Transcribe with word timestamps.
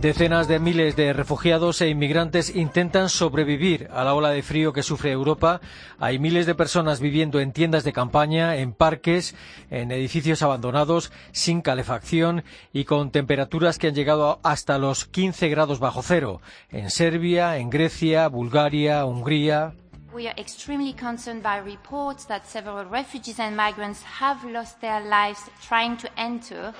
Decenas 0.00 0.46
de 0.46 0.60
miles 0.60 0.94
de 0.94 1.12
refugiados 1.12 1.80
e 1.80 1.88
inmigrantes 1.88 2.54
intentan 2.54 3.08
sobrevivir 3.08 3.90
a 3.92 4.04
la 4.04 4.14
ola 4.14 4.30
de 4.30 4.44
frío 4.44 4.72
que 4.72 4.84
sufre 4.84 5.10
Europa. 5.10 5.60
Hay 5.98 6.20
miles 6.20 6.46
de 6.46 6.54
personas 6.54 7.00
viviendo 7.00 7.40
en 7.40 7.52
tiendas 7.52 7.82
de 7.82 7.92
campaña, 7.92 8.54
en 8.54 8.72
parques, 8.74 9.34
en 9.70 9.90
edificios 9.90 10.42
abandonados, 10.42 11.10
sin 11.32 11.62
calefacción 11.62 12.44
y 12.72 12.84
con 12.84 13.10
temperaturas 13.10 13.76
que 13.76 13.88
han 13.88 13.96
llegado 13.96 14.38
hasta 14.44 14.78
los 14.78 15.04
15 15.04 15.48
grados 15.48 15.80
bajo 15.80 16.02
cero. 16.02 16.40
En 16.70 16.92
Serbia, 16.92 17.56
en 17.56 17.68
Grecia, 17.68 18.28
Bulgaria, 18.28 19.04
Hungría. 19.04 19.74
We 20.14 20.28
are 20.28 20.40
extremely 20.40 20.94
concerned 20.94 21.42
by 21.42 21.58
reports 21.58 22.24
that 22.28 22.44
several 22.46 22.88
refugees 22.88 23.40
and 23.40 23.56
migrants 23.56 24.04
have 24.20 24.48
lost 24.48 24.80
their 24.80 25.00
lives 25.02 25.40
trying 25.68 25.96
to 25.96 26.08
enter 26.16 26.72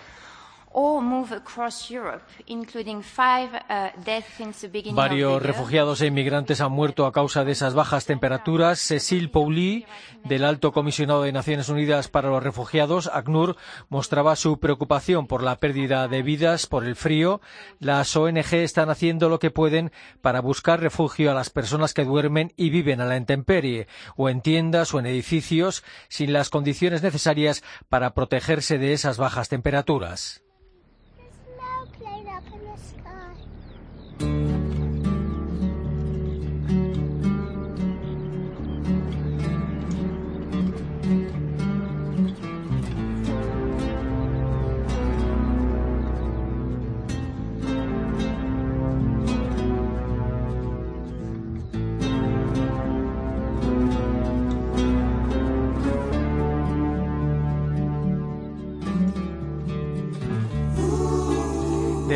Varios 4.95 5.43
refugiados 5.43 6.01
e 6.03 6.07
inmigrantes 6.07 6.61
han 6.61 6.73
muerto 6.73 7.07
a 7.07 7.13
causa 7.13 7.45
de 7.45 7.53
esas 7.53 7.75
bajas 7.75 8.05
temperaturas. 8.05 8.79
Cecil 8.79 9.31
Pauli, 9.31 9.87
del 10.25 10.45
Alto 10.45 10.73
Comisionado 10.73 11.23
de 11.23 11.33
Naciones 11.33 11.69
Unidas 11.69 12.09
para 12.09 12.29
los 12.29 12.43
Refugiados, 12.43 13.11
ACNUR, 13.13 13.57
mostraba 13.89 14.37
su 14.37 14.61
preocupación 14.61 15.27
por 15.27 15.43
la 15.43 15.57
pérdida 15.57 16.07
de 16.07 16.23
vidas 16.23 16.67
por 16.67 16.85
el 16.85 16.97
frío. 16.97 17.41
Las 17.79 18.15
ONG 18.15 18.55
están 18.55 18.91
haciendo 18.91 19.29
lo 19.29 19.39
que 19.39 19.51
pueden 19.51 19.91
para 20.21 20.41
buscar 20.41 20.81
refugio 20.81 21.31
a 21.31 21.35
las 21.35 21.51
personas 21.51 21.95
que 21.95 22.05
duermen 22.05 22.53
y 22.57 22.71
viven 22.71 23.01
a 23.01 23.07
la 23.07 23.17
intemperie, 23.17 23.89
o 24.17 24.29
en 24.29 24.43
tiendas 24.43 24.93
o 24.93 24.99
en 24.99 25.07
edificios, 25.07 25.83
sin 26.09 26.33
las 26.33 26.51
condiciones 26.51 27.03
necesarias 27.03 27.63
para 27.89 28.15
protegerse 28.15 28.79
de 28.79 28.93
esas 28.93 29.17
bajas 29.17 29.49
temperaturas. 29.49 30.43
Thank 34.19 34.33
you. 34.33 34.48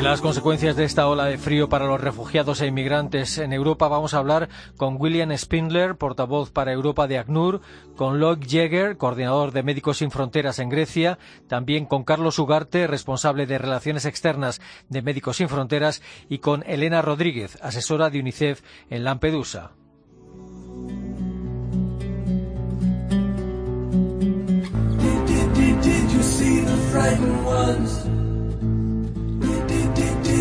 Las 0.03 0.21
consecuencias 0.21 0.75
de 0.75 0.85
esta 0.85 1.07
ola 1.07 1.27
de 1.27 1.39
frío 1.39 1.69
para 1.69 1.87
los 1.87 2.01
refugiados 2.01 2.61
e 2.61 2.67
inmigrantes 2.67 3.39
en 3.39 3.53
Europa 3.53 3.87
vamos 3.87 4.15
a 4.15 4.19
hablar 4.19 4.49
con 4.77 4.97
William 5.01 5.31
Spindler, 5.37 5.95
portavoz 5.95 6.51
para 6.51 6.73
Europa 6.73 7.07
de 7.07 7.19
ACNUR, 7.19 7.61
con 7.95 8.19
Lloyd 8.19 8.45
Jäger, 8.45 8.97
coordinador 8.97 9.53
de 9.53 9.63
Médicos 9.63 9.99
Sin 9.99 10.11
Fronteras 10.11 10.59
en 10.59 10.71
Grecia, 10.71 11.19
también 11.47 11.87
con 11.87 12.03
Carlos 12.03 12.41
Ugarte, 12.41 12.89
responsable 12.89 13.47
de 13.47 13.59
Relaciones 13.59 14.05
Externas 14.05 14.61
de 14.89 15.03
Médicos 15.03 15.37
Sin 15.37 15.49
Fronteras, 15.49 16.03
y 16.29 16.39
con 16.39 16.65
Elena 16.67 17.01
Rodríguez, 17.01 17.57
asesora 17.63 18.11
de 18.11 18.19
UNICEF 18.19 18.63
en 18.91 19.05
Lampedusa. 19.05 19.71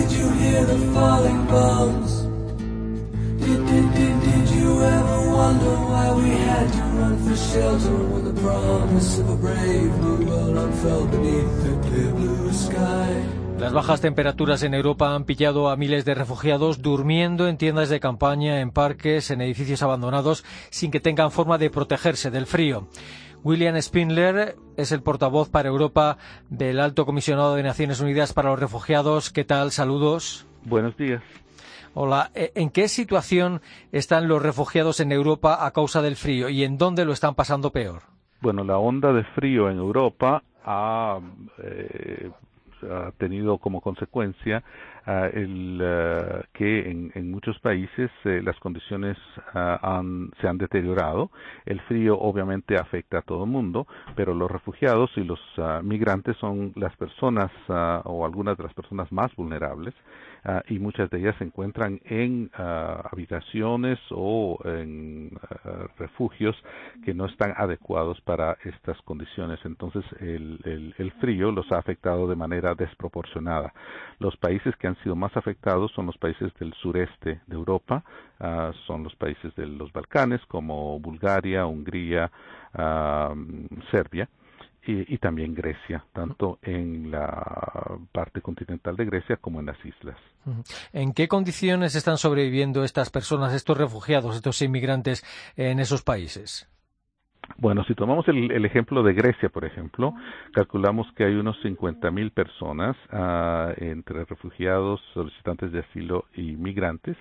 Hear 0.10 0.66
the 0.66 0.78
falling 0.94 1.46
bombs? 1.48 2.22
Did, 3.46 3.66
did, 3.66 3.94
did, 3.94 4.16
did 4.22 4.50
you 4.50 4.84
ever 4.84 5.32
wonder 5.32 5.76
why 5.90 6.14
we 6.14 6.30
had 6.30 6.68
to 6.72 6.84
run 7.00 7.18
for 7.26 7.36
shelter 7.36 7.98
when 8.12 8.24
the 8.26 8.42
promise 8.42 9.20
of 9.20 9.30
a 9.30 9.36
brave 9.36 9.92
new 10.04 10.26
world 10.28 10.58
unfurled 10.58 11.12
beneath 11.12 11.64
the 11.64 11.90
clear 11.90 12.12
blue 12.14 12.54
sky? 12.54 13.42
Las 13.60 13.74
bajas 13.74 14.02
temperaturas 14.02 14.64
en 14.64 14.74
Europa 14.74 15.14
han 15.14 15.26
pillado 15.26 15.70
a 15.70 15.76
miles 15.76 16.04
de 16.04 16.16
refugiados 16.16 16.82
durmiendo 16.82 17.48
en 17.48 17.58
tiendas 17.58 17.90
de 17.90 18.00
campaña, 18.00 18.60
en 18.60 18.72
parques, 18.72 19.30
en 19.30 19.40
edificios 19.42 19.84
abandonados, 19.84 20.44
sin 20.72 20.90
que 20.90 21.00
tengan 21.00 21.30
forma 21.30 21.60
de 21.60 21.70
protegerse 21.70 22.32
del 22.32 22.48
frío. 22.48 22.88
William 23.44 23.80
Spindler 23.82 24.56
es 24.78 24.92
el 24.92 25.02
portavoz 25.02 25.50
para 25.50 25.70
Europa 25.70 26.18
del 26.50 26.80
Alto 26.80 27.06
Comisionado 27.06 27.56
de 27.56 27.64
Naciones 27.64 28.00
Unidas 28.00 28.34
para 28.34 28.50
los 28.50 28.60
Refugiados. 28.60 29.32
¿Qué 29.32 29.44
tal? 29.44 29.72
Saludos. 29.72 30.46
Buenos 30.64 30.96
días. 30.96 31.24
Hola, 31.94 32.32
eh, 32.36 32.52
¿en 32.56 32.70
qué 32.70 32.88
situación 32.88 33.62
están 33.92 34.28
los 34.30 34.42
refugiados 34.42 35.02
en 35.02 35.12
Europa 35.12 35.66
a 35.66 35.72
causa 35.72 36.02
del 36.02 36.16
frío 36.16 36.48
y 36.48 36.64
en 36.64 36.78
dónde 36.78 37.04
lo 37.04 37.12
están 37.12 37.36
pasando 37.36 37.72
peor? 37.72 38.04
Bueno, 38.40 38.64
la 38.64 38.78
onda 38.78 39.12
de 39.12 39.24
frío 39.24 39.70
en 39.70 39.78
Europa 39.78 40.42
ha 40.64 41.20
eh, 41.62 42.30
ha 42.90 43.12
tenido 43.18 43.58
como 43.58 43.82
consecuencia 43.82 44.64
el, 45.06 45.82
ah, 45.84 46.44
que 46.54 46.90
en, 46.90 47.12
en, 47.16 47.32
muchos 47.32 47.60
países 47.60 48.12
eh, 48.26 48.42
las 48.44 48.58
condiciones 48.60 49.18
ah, 49.54 49.80
han, 49.82 50.32
se 50.40 50.48
han 50.48 50.58
deteriorado. 50.58 51.32
El 51.66 51.80
frío 51.82 52.20
obviamente 52.20 52.78
afecta 52.78 53.20
a 53.20 53.22
todo 53.22 53.46
el 53.46 53.50
mundo, 53.50 53.88
pero 54.16 54.34
los 54.34 54.50
refugiados 54.50 55.12
y 55.16 55.24
los 55.24 55.40
migrantes 55.84 56.38
son 56.38 56.74
las 56.76 56.96
personas 56.98 57.52
o 57.68 58.26
algunas 58.26 58.58
de 58.58 58.64
las 58.64 58.74
personas 58.74 59.12
más 59.12 59.36
vulnerables 59.36 59.94
Ah, 60.44 60.64
y 60.68 60.80
muchas 60.80 61.08
de 61.12 61.20
ellas 61.20 61.36
se 61.38 61.44
encuentran 61.44 62.02
en 62.06 62.50
ah, 62.56 63.08
habitaciones 63.12 64.00
o 64.10 64.58
en 64.66 65.30
ah, 65.44 65.86
refugios 66.00 66.56
que 67.06 67.14
no 67.14 67.28
están 67.28 67.54
adecuados 67.56 68.20
para 68.22 68.58
estas 68.64 69.00
condiciones. 69.04 69.60
Entonces 69.66 70.04
el, 70.20 70.96
el, 70.98 71.12
frío 71.20 71.52
los 71.52 71.72
ha 71.72 71.78
afectado 71.78 72.28
de 72.28 72.36
manera 72.36 72.74
desproporcionada. 72.74 73.72
Los 74.18 74.36
países 74.38 74.76
que 74.78 74.88
han 74.88 74.96
sido 75.04 75.16
más 75.16 75.36
afectados 75.38 75.92
son 75.92 76.08
los 76.08 76.18
países 76.18 76.52
del 76.56 76.74
sureste 76.74 77.42
de 77.46 77.56
Europa, 77.56 78.04
son 78.88 79.04
los 79.04 79.16
países 79.16 79.54
de 79.56 79.68
los 79.68 79.94
Balcanes 79.94 80.42
como 80.48 81.00
Bulgaria, 81.00 81.68
Hungría, 81.68 82.32
Serbia 83.92 84.28
y, 84.84 85.18
también 85.20 85.54
Grecia, 85.54 86.04
tanto 86.12 86.58
en 86.64 87.12
la 87.12 88.00
parte 88.12 88.42
continental 88.42 88.96
de 88.96 89.06
Grecia 89.06 89.38
como 89.38 89.60
en 89.60 89.68
las 89.68 89.86
islas. 89.86 90.18
¿En 90.92 91.14
qué 91.14 91.28
condiciones 91.28 91.96
están 91.96 92.18
sobreviviendo 92.18 92.84
estas 92.84 93.12
personas, 93.12 93.54
estos 93.54 93.78
refugiados, 93.78 94.36
estos 94.36 94.62
inmigrantes 94.62 95.24
en 95.56 95.80
esos 95.80 96.02
países? 96.02 96.68
Bueno, 97.58 97.84
si 97.84 97.96
tomamos 97.96 98.28
el, 98.28 98.66
ejemplo 98.66 99.04
de 99.04 99.14
Grecia, 99.14 99.50
por 99.50 99.66
ejemplo, 99.66 100.14
calculamos 100.54 101.12
que 101.16 101.26
hay 101.26 101.36
unos 101.36 101.58
50.000 101.64 102.32
personas 102.32 102.96
ah, 103.12 103.74
entre 103.78 104.26
refugiados, 104.26 105.02
solicitantes 105.14 105.72
de 105.72 105.80
asilo 105.80 106.26
y 106.34 106.54
migrantes 106.54 107.18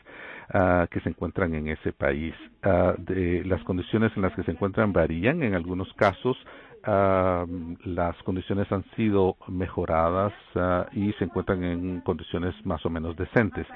ah, 0.52 0.86
que 0.90 1.00
se 1.00 1.08
encuentran 1.08 1.54
en 1.54 1.68
ese 1.68 1.92
país. 1.92 2.34
Ah, 2.62 2.94
de, 2.98 3.44
las 3.44 3.62
condiciones 3.64 4.12
en 4.16 4.22
las 4.22 4.34
que 4.34 4.42
se 4.44 4.50
encuentran 4.50 4.92
varían. 4.92 5.42
En 5.42 5.54
algunos 5.54 5.92
casos 5.94 6.36
las 6.82 8.16
condiciones 8.24 8.70
han 8.72 8.84
sido 8.96 9.36
mejoradas 9.48 10.32
ah, 10.54 10.86
y 10.92 11.12
se 11.14 11.24
encuentran 11.24 11.62
en 11.62 12.00
condiciones 12.00 12.54
más 12.64 12.84
o 12.86 12.90
menos 12.90 13.16
decentes. 13.16 13.66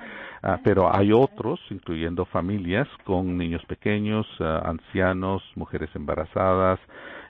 Ah, 0.43 0.59
pero 0.65 0.95
hay 0.95 1.13
otros, 1.13 1.61
incluyendo 1.71 2.25
familias 2.27 2.89
con 3.05 3.37
niños 3.37 3.65
pequeños, 3.67 4.27
ah, 4.41 4.63
ancianos, 4.65 5.43
mujeres 5.55 5.91
embarazadas, 5.95 6.81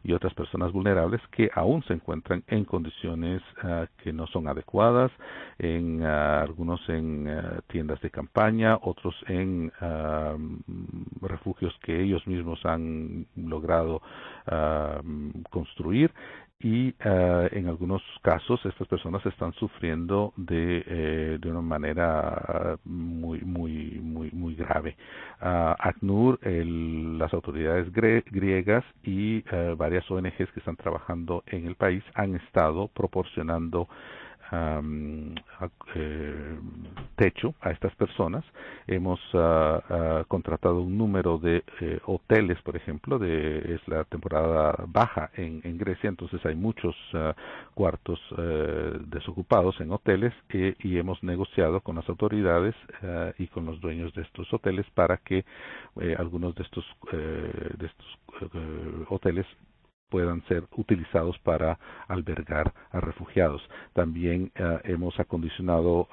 y 0.05 0.13
otras 0.13 0.35
personas 0.35 0.71
vulnerables 0.71 1.21
que 1.31 1.51
aún 1.55 1.83
se 1.85 1.95
encuentran 1.95 2.45
en 2.47 2.65
condiciones 2.65 3.43
ah, 3.63 3.87
que 4.03 4.13
no 4.13 4.27
son 4.27 4.47
adecuadas, 4.47 5.11
en 5.59 6.05
ah, 6.05 6.43
algunos 6.43 6.87
en 6.91 7.27
ah, 7.27 7.61
tiendas 7.69 8.01
de 8.03 8.11
campaña, 8.11 8.79
otros 8.83 9.15
en 9.29 9.73
refugios 11.23 11.75
que 11.83 12.03
ellos 12.03 12.27
mismos 12.27 12.65
han 12.67 13.27
logrado 13.35 14.03
construir 15.51 16.13
y 16.61 16.89
uh, 17.05 17.49
en 17.53 17.69
algunos 17.69 18.03
casos 18.23 18.65
estas 18.65 18.89
personas 18.89 19.25
están 19.27 19.53
sufriendo 19.55 20.33
de, 20.37 20.85
eh, 20.87 21.39
de 21.41 21.51
una 21.51 21.61
manera 21.61 22.79
muy 22.85 23.41
muy 23.41 24.01
muy 24.03 24.31
muy 24.33 24.55
grave. 24.55 24.97
Uh, 25.41 25.75
ACNUR, 25.79 26.39
el, 26.43 27.19
las 27.19 27.35
autoridades 27.35 27.93
griegas 27.93 28.85
y 29.03 29.45
uh, 29.53 29.77
varias 29.77 30.11
ONGs 30.11 30.51
que 30.53 30.61
están 30.61 30.77
trabajando 30.77 31.43
en 31.47 31.67
el 31.67 31.75
país 31.75 32.03
han 32.15 32.35
estado 32.37 32.89
proporcionando 32.89 33.89
eh, 35.95 36.59
techo 37.17 37.55
a 37.61 37.71
estas 37.71 37.95
personas. 37.95 38.45
Hemos 38.87 39.21
ah, 39.35 40.25
contratado 40.29 40.81
un 40.81 40.99
número 40.99 41.39
de 41.39 41.63
eh, 41.81 42.01
hoteles, 42.07 42.61
por 42.63 42.77
ejemplo, 42.77 43.19
de, 43.19 43.75
es 43.75 43.87
la 43.89 44.05
temporada 44.05 44.75
baja 44.89 45.31
en, 45.35 45.79
Grecia, 45.79 46.09
entonces 46.09 46.45
hay 46.45 46.55
muchos 46.55 46.97
ah, 47.15 47.35
cuartos 47.75 48.21
eh, 48.39 48.99
desocupados 49.07 49.81
en 49.81 49.93
hoteles 49.93 50.33
y 50.51 50.99
hemos 50.99 51.23
negociado 51.23 51.81
con 51.81 51.97
las 51.97 52.09
autoridades 52.09 52.75
y 53.39 53.47
con 53.49 53.67
los 53.67 53.81
dueños 53.81 54.13
de 54.15 54.23
estos 54.23 54.53
hoteles 54.53 54.87
para 54.95 55.17
que 55.19 55.45
algunos 56.19 56.55
de 56.55 56.63
estos, 56.63 56.85
de 57.13 57.87
estos 57.87 58.07
hoteles 59.09 59.47
puedan 60.15 60.45
ser 60.47 60.63
utilizados 60.77 61.37
para 61.41 61.77
albergar 62.07 62.73
a 62.93 63.01
refugiados. 63.01 63.61
También 63.95 64.53
eh, 64.55 64.79
hemos 64.85 65.19
acondicionado 65.19 66.07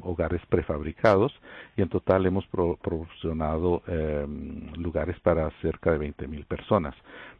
hogares 0.00 0.40
prefabricados 0.48 1.30
y 1.76 1.82
en 1.82 1.90
total 1.90 2.24
hemos 2.24 2.46
proporcionado 2.46 3.82
um, 3.86 4.72
lugares 4.76 5.20
para 5.20 5.50
cerca 5.60 5.92
de 5.92 5.98
20.000 5.98 6.46
personas. 6.46 6.94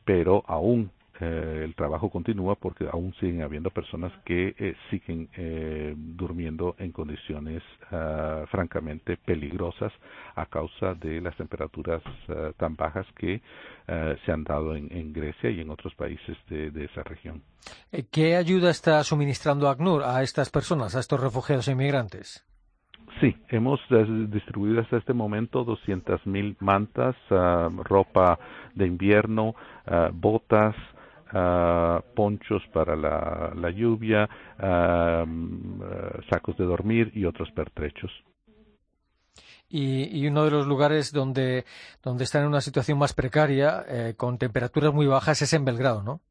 Pero 0.05 0.45
aún 0.47 0.91
eh, 1.21 1.63
el 1.65 1.75
trabajo 1.75 2.11
continúa 2.11 2.55
porque 2.55 2.87
aún 2.91 3.13
siguen 3.15 3.43
habiendo 3.43 3.71
personas 3.71 4.13
que 4.25 4.55
eh, 4.59 4.75
siguen 4.91 5.29
eh, 5.37 5.95
durmiendo 5.97 6.77
en 6.79 6.93
condiciones 6.93 7.63
uh, 7.91 8.47
francamente 8.47 9.17
peligrosas 9.17 9.93
a 10.37 10.47
causa 10.47 10.95
de 10.95 11.21
las 11.21 11.37
temperaturas 11.37 12.03
uh, 12.29 12.53
tan 12.57 12.77
bajas 12.77 13.07
que 13.17 13.37
uh, 13.37 14.17
se 14.25 14.33
han 14.33 14.45
dado 14.45 14.77
en, 14.77 14.89
en, 14.93 15.13
Grecia 15.13 15.51
y 15.51 15.61
en 15.61 15.71
otros 15.71 15.95
países 15.95 16.37
de, 16.49 16.71
de, 16.71 16.85
esa 16.85 17.03
región. 17.03 17.43
¿Qué 18.13 18.37
ayuda 18.37 18.71
está 18.71 19.03
suministrando 19.03 19.69
ACNUR 19.69 20.05
a 20.05 20.23
estas 20.23 20.51
personas, 20.51 20.95
a 20.95 21.01
estos 21.01 21.21
refugiados 21.21 21.69
e 21.69 21.73
inmigrantes? 21.73 22.45
Sí, 23.21 23.35
hemos 23.49 23.81
distribuido 24.31 24.81
hasta 24.81 24.99
este 24.99 25.13
momento 25.13 25.65
200.000 25.65 26.57
mantas, 26.61 27.17
ropa 27.29 28.39
de 28.75 28.87
invierno, 28.87 29.57
botas, 30.13 30.77
uh, 31.33 32.01
ponchos 32.15 32.63
para 32.73 32.97
la, 32.97 33.71
lluvia, 33.71 34.29
uh, 34.59 35.27
sacos 36.31 36.57
de 36.57 36.65
dormir 36.65 37.11
y 37.15 37.25
otros 37.25 37.51
pertrechos. 37.53 38.11
Y, 39.71 40.19
y, 40.19 40.27
uno 40.27 40.45
de 40.45 40.51
los 40.51 40.67
lugares 40.67 41.13
donde, 41.13 41.67
donde 42.03 42.25
están 42.25 42.43
en 42.43 42.49
una 42.49 42.63
situación 42.63 42.99
más 42.99 43.13
precaria, 43.13 43.85
eh, 43.87 44.15
con 44.17 44.39
temperaturas 44.39 44.95
muy 44.95 45.07
bajas, 45.07 45.43
es 45.43 45.53
en 45.53 45.67
Belgrado, 45.67 46.03
¿no? 46.03 46.23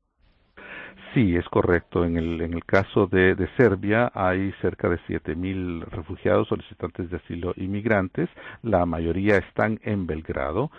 Sí, 1.17 1.35
es 1.35 1.49
correcto. 1.49 2.05
En 2.05 2.15
el, 2.15 2.39
en 2.41 2.53
el 2.53 2.63
caso 2.63 3.07
de, 3.07 3.33
de 3.33 3.47
Serbia 3.57 4.11
hay 4.13 4.51
cerca 4.61 4.87
de 4.87 4.99
7.000 5.07 5.85
refugiados, 5.85 6.47
solicitantes 6.47 7.09
de 7.09 7.17
asilo 7.17 7.53
inmigrantes. 7.55 8.29
La 8.61 8.85
mayoría 8.85 9.37
están 9.37 9.79
en 9.81 10.05
Belgrado. 10.05 10.69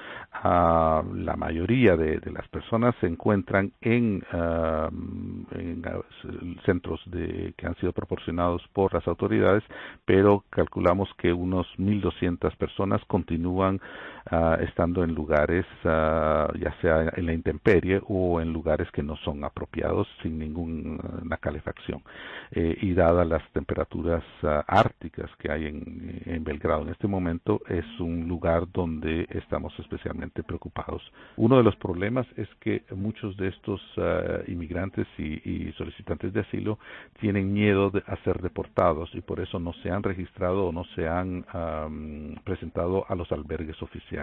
Uh, 0.44 1.12
la 1.12 1.34
mayoría 1.36 1.96
de, 1.96 2.20
de, 2.20 2.30
las 2.30 2.46
personas 2.50 2.94
se 3.00 3.08
encuentran 3.08 3.72
en, 3.80 4.22
uh, 4.32 4.86
en 5.58 5.82
uh, 5.84 6.60
centros 6.64 7.00
de, 7.06 7.52
que 7.56 7.66
han 7.66 7.74
sido 7.78 7.92
proporcionados 7.92 8.62
por 8.72 8.94
las 8.94 9.08
autoridades, 9.08 9.64
pero 10.04 10.44
calculamos 10.50 11.08
que 11.18 11.32
unos 11.32 11.66
1.200 11.78 12.56
personas 12.56 13.04
continúan 13.06 13.80
estando 14.60 15.04
en 15.04 15.14
lugares, 15.14 15.64
ya 15.84 16.74
sea 16.80 17.12
en 17.16 17.26
la 17.26 17.32
intemperie 17.32 18.00
o 18.06 18.40
en 18.40 18.52
lugares 18.52 18.90
que 18.92 19.02
no 19.02 19.16
son 19.16 19.44
apropiados 19.44 20.06
sin 20.22 20.38
ninguna 20.38 21.36
calefacción. 21.38 22.02
Eh, 22.50 22.78
y 22.80 22.94
dadas 22.94 23.26
las 23.26 23.42
temperaturas 23.52 24.24
uh, 24.42 24.62
árticas 24.66 25.30
que 25.38 25.52
hay 25.52 25.66
en, 25.66 26.44
Belgrado 26.44 26.82
en 26.82 26.88
este 26.88 27.06
momento, 27.06 27.60
es 27.68 27.84
un 28.00 28.26
lugar 28.26 28.70
donde 28.72 29.26
estamos 29.30 29.72
especialmente 29.78 30.42
preocupados. 30.42 31.02
Uno 31.36 31.58
de 31.58 31.62
los 31.62 31.76
problemas 31.76 32.26
es 32.36 32.48
que 32.60 32.84
muchos 32.94 33.36
de 33.36 33.48
estos 33.48 33.80
uh, 33.98 34.50
inmigrantes 34.50 35.06
y, 35.18 35.72
solicitantes 35.76 36.32
de 36.32 36.40
asilo 36.40 36.78
tienen 37.20 37.52
miedo 37.52 37.90
de, 37.90 38.02
a 38.06 38.16
ser 38.24 38.40
deportados 38.40 39.10
y 39.14 39.20
por 39.20 39.40
eso 39.40 39.58
no 39.58 39.72
se 39.74 39.90
han 39.90 40.02
registrado 40.02 40.68
o 40.68 40.72
no 40.72 40.84
se 40.96 41.06
han 41.06 41.44
um, 41.54 42.34
presentado 42.44 43.04
a 43.08 43.14
los 43.14 43.30
albergues 43.30 43.80
oficiales. 43.82 44.17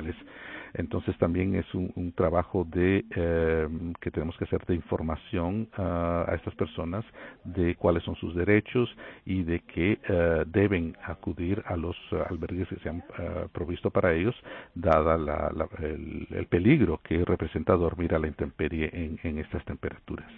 Entonces 0.78 1.18
también 1.18 1.56
es 1.56 1.74
un, 1.74 2.14
trabajo 2.16 2.66
de 2.66 3.06
eh, 3.16 3.68
que 4.02 4.12
tenemos 4.12 4.36
que 4.38 4.44
hacer 4.44 4.66
de 4.66 4.76
información 4.76 5.70
uh, 5.78 5.82
a 5.82 6.34
estas 6.36 6.54
personas 6.56 7.06
de 7.44 7.76
cuáles 7.76 8.04
son 8.04 8.16
sus 8.16 8.36
derechos 8.36 8.90
y 9.26 9.44
de 9.44 9.62
que 9.62 10.00
uh, 10.10 10.50
deben 10.50 10.98
acudir 11.04 11.64
a 11.66 11.78
los 11.78 11.96
albergues 12.30 12.68
que 12.68 12.76
se 12.78 12.90
han 12.90 13.04
provisto 13.52 13.90
para 13.90 14.14
ellos, 14.14 14.36
dada 14.74 15.18
la, 15.18 15.52
el, 15.80 16.28
el, 16.32 16.48
peligro 16.48 17.00
que 17.04 17.24
representa 17.24 17.74
dormir 17.74 18.14
a 18.14 18.20
la 18.20 18.28
intemperie 18.28 18.90
en, 19.24 19.38
estas 19.40 19.64
temperaturas. 19.66 20.30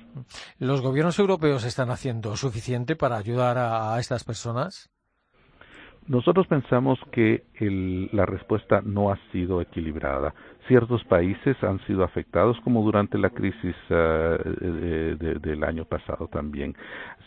¿Los 0.59 0.81
gobiernos 0.81 1.19
europeos 1.19 1.63
están 1.65 1.89
haciendo 1.89 2.35
suficiente 2.35 2.95
para 2.95 3.17
ayudar 3.17 3.57
a 3.57 3.99
estas 3.99 4.23
personas? 4.23 4.89
Nosotros 6.07 6.47
pensamos 6.47 6.97
que 7.11 7.43
el, 7.55 8.09
la 8.13 8.25
respuesta 8.25 8.81
no 8.81 9.11
ha 9.11 9.19
sido 9.31 9.59
equilibrada. 9.61 10.33
Ciertos 10.67 11.03
países 11.05 11.55
han 11.63 11.79
sido 11.85 12.03
afectados, 12.03 12.59
como 12.61 12.83
durante 12.83 13.17
la 13.17 13.29
crisis 13.29 13.75
uh, 13.89 13.93
de, 13.93 15.15
de, 15.15 15.33
del 15.35 15.63
año 15.63 15.85
pasado 15.85 16.27
también. 16.27 16.75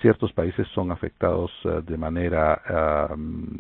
Ciertos 0.01 0.33
países 0.33 0.67
son 0.75 0.93
afectados 0.93 1.51
uh, 1.65 1.81
de 1.81 1.97
manera 1.97 2.61
uh, 3.11 3.15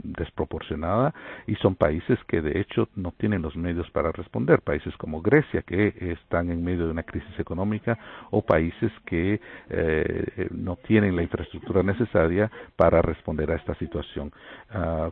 desproporcionada 0.04 1.14
y 1.46 1.54
son 1.56 1.74
países 1.74 2.18
que 2.28 2.42
de 2.42 2.60
hecho 2.60 2.88
no 2.96 3.12
tienen 3.16 3.42
los 3.42 3.56
medios 3.56 3.90
para 3.90 4.12
responder. 4.12 4.60
Países 4.60 4.96
como 4.96 5.22
Grecia, 5.22 5.62
que 5.62 5.94
están 5.98 6.50
en 6.50 6.62
medio 6.62 6.86
de 6.86 6.92
una 6.92 7.02
crisis 7.02 7.38
económica, 7.38 7.98
o 8.30 8.42
países 8.42 8.92
que 9.06 9.40
eh, 9.70 10.48
no 10.50 10.76
tienen 10.76 11.16
la 11.16 11.22
infraestructura 11.22 11.82
necesaria 11.82 12.50
para 12.76 13.02
responder 13.02 13.50
a 13.50 13.56
esta 13.56 13.74
situación. 13.76 14.32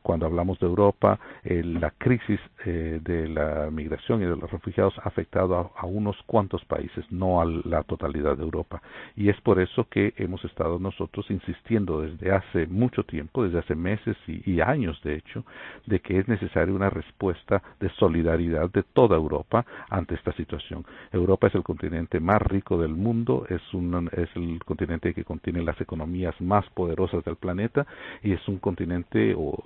cuando 0.03 0.26
hablamos 0.26 0.59
de 0.61 0.67
Europa, 0.67 1.19
eh, 1.44 1.62
la 1.65 1.91
crisis 1.91 2.41
eh, 2.65 3.00
de 3.03 3.29
la 3.29 3.70
migración 3.70 4.23
y 4.23 4.25
de 4.25 4.37
los 4.37 4.53
refugiados 4.58 4.99
ha 4.99 5.08
afectado 5.08 5.72
a, 5.76 5.87
unos 5.87 6.16
cuantos 6.26 6.64
países, 6.64 7.05
no 7.10 7.40
a 7.40 7.44
la 7.46 7.82
totalidad 7.84 8.37
de 8.37 8.43
Europa. 8.43 8.82
Y 9.16 9.28
es 9.28 9.40
por 9.40 9.60
eso 9.60 9.87
que 9.88 10.12
hemos 10.16 10.44
estado 10.44 10.78
nosotros 10.78 11.31
insistiendo 11.31 12.02
desde 12.02 12.32
hace 12.32 12.66
mucho 12.66 13.05
tiempo, 13.05 13.44
desde 13.44 13.60
hace 13.60 13.75
meses 13.75 14.16
y, 14.27 14.60
años, 14.60 15.00
de 15.03 15.15
hecho, 15.15 15.44
de 15.86 16.00
que 16.00 16.19
es 16.19 16.29
necesaria 16.29 16.74
una 16.74 16.91
respuesta 16.91 17.62
de 17.81 17.88
solidaridad 17.91 18.70
de 18.70 18.82
toda 18.82 19.17
Europa 19.17 19.65
ante 19.88 20.15
esta 20.15 20.32
situación. 20.32 20.84
Europa 21.12 21.46
es 21.46 21.55
el 21.55 21.62
continente 21.62 22.20
más 22.20 22.43
rico 22.43 22.79
del 22.79 22.94
mundo, 22.94 23.46
es, 23.48 23.62
un, 23.72 24.10
es 24.12 24.29
el 24.34 24.58
continente 24.65 25.15
que 25.15 25.24
contiene 25.24 25.62
las 25.62 25.81
economías 25.81 26.34
más 26.41 26.69
poderosas 26.70 27.24
del 27.24 27.36
planeta 27.36 27.86
y 28.22 28.32
es 28.32 28.46
un 28.48 28.58
continente, 28.58 29.34
o 29.36 29.56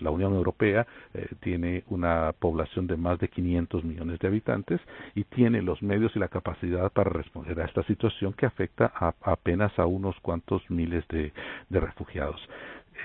la 0.00 0.10
Unión 0.10 0.34
Europea, 0.34 0.86
eh, 1.14 1.28
tiene 1.40 1.84
una 1.88 2.32
población 2.38 2.86
de 2.86 2.96
más 2.96 3.18
de 3.18 3.28
500 3.28 3.84
millones 3.84 4.05
de 4.06 4.28
habitantes 4.28 4.80
y 5.14 5.24
tiene 5.24 5.62
los 5.62 5.82
medios 5.82 6.14
y 6.14 6.18
la 6.18 6.28
capacidad 6.28 6.90
para 6.92 7.10
responder 7.10 7.60
a 7.60 7.64
esta 7.64 7.82
situación 7.84 8.32
que 8.32 8.46
afecta 8.46 8.92
a 8.94 9.14
apenas 9.22 9.76
a 9.78 9.86
unos 9.86 10.18
cuantos 10.20 10.62
miles 10.70 11.06
de, 11.08 11.32
de 11.68 11.80
refugiados. 11.80 12.40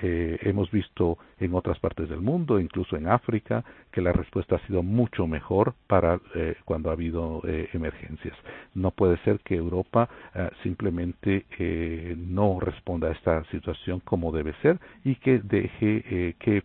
Eh, 0.00 0.38
hemos 0.42 0.70
visto 0.70 1.18
en 1.38 1.54
otras 1.54 1.78
partes 1.78 2.08
del 2.08 2.20
mundo, 2.20 2.58
incluso 2.58 2.96
en 2.96 3.08
África, 3.08 3.64
que 3.90 4.00
la 4.00 4.12
respuesta 4.12 4.56
ha 4.56 4.66
sido 4.66 4.82
mucho 4.82 5.26
mejor 5.26 5.74
para 5.86 6.18
eh, 6.34 6.56
cuando 6.64 6.88
ha 6.90 6.94
habido 6.94 7.42
eh, 7.46 7.68
emergencias. 7.74 8.36
No 8.74 8.90
puede 8.90 9.18
ser 9.18 9.40
que 9.40 9.54
Europa 9.54 10.08
eh, 10.34 10.50
simplemente 10.62 11.44
eh, 11.58 12.14
no 12.16 12.58
responda 12.58 13.08
a 13.08 13.12
esta 13.12 13.44
situación 13.50 14.00
como 14.00 14.32
debe 14.32 14.54
ser 14.62 14.78
y 15.04 15.16
que 15.16 15.40
deje 15.40 16.04
eh, 16.10 16.34
que 16.38 16.62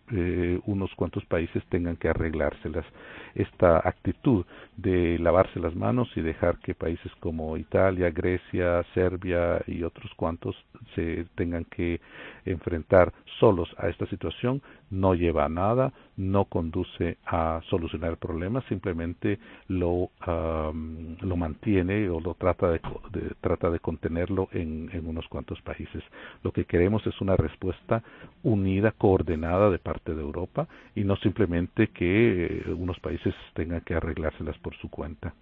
unos 0.66 0.94
cuantos 0.94 1.24
países 1.26 1.62
tengan 1.68 1.96
que 1.96 2.08
arreglárselas. 2.08 2.86
Esta 3.34 3.76
actitud 3.78 4.44
de 4.76 5.18
lavarse 5.18 5.60
las 5.60 5.74
manos 5.74 6.08
y 6.16 6.22
dejar 6.22 6.58
que 6.58 6.74
países 6.74 7.12
como 7.20 7.56
Italia, 7.56 8.10
Grecia, 8.10 8.82
Serbia 8.94 9.60
y 9.66 9.82
otros 9.82 10.12
cuantos 10.14 10.56
se 10.94 11.26
tengan 11.34 11.64
que 11.64 12.00
enfrentar 12.50 13.12
solos 13.38 13.68
a 13.78 13.88
esta 13.88 14.06
situación 14.06 14.62
no 14.90 15.14
lleva 15.14 15.44
a 15.44 15.48
nada, 15.48 15.92
no 16.16 16.46
conduce 16.46 17.18
a 17.26 17.60
solucionar 17.68 18.10
el 18.10 18.16
problema, 18.16 18.62
simplemente 18.68 19.38
lo, 19.68 20.10
lo 20.26 21.36
mantiene 21.36 22.08
o 22.08 22.20
lo 22.20 22.34
trata 22.34 22.70
de, 22.70 22.80
de 23.12 23.34
trata 23.40 23.70
de 23.70 23.80
contenerlo 23.80 24.48
en, 24.52 24.90
en, 24.92 25.06
unos 25.06 25.26
cuantos 25.28 25.60
países. 25.62 26.02
Lo 26.42 26.52
que 26.52 26.64
queremos 26.64 27.06
es 27.06 27.20
una 27.20 27.36
respuesta 27.36 28.02
unida, 28.42 28.92
coordinada 28.92 29.70
de 29.70 29.78
parte 29.78 30.14
de 30.14 30.22
Europa 30.22 30.66
y 30.94 31.04
no 31.04 31.16
simplemente 31.16 31.88
que 31.88 32.46
eh, 32.46 32.72
unos 32.72 32.98
países 33.00 33.34
tengan 33.54 33.82
que 33.82 33.94
arreglárselas 33.94 34.58
por 34.58 34.74
su 34.76 34.88
cuenta. 34.88 35.34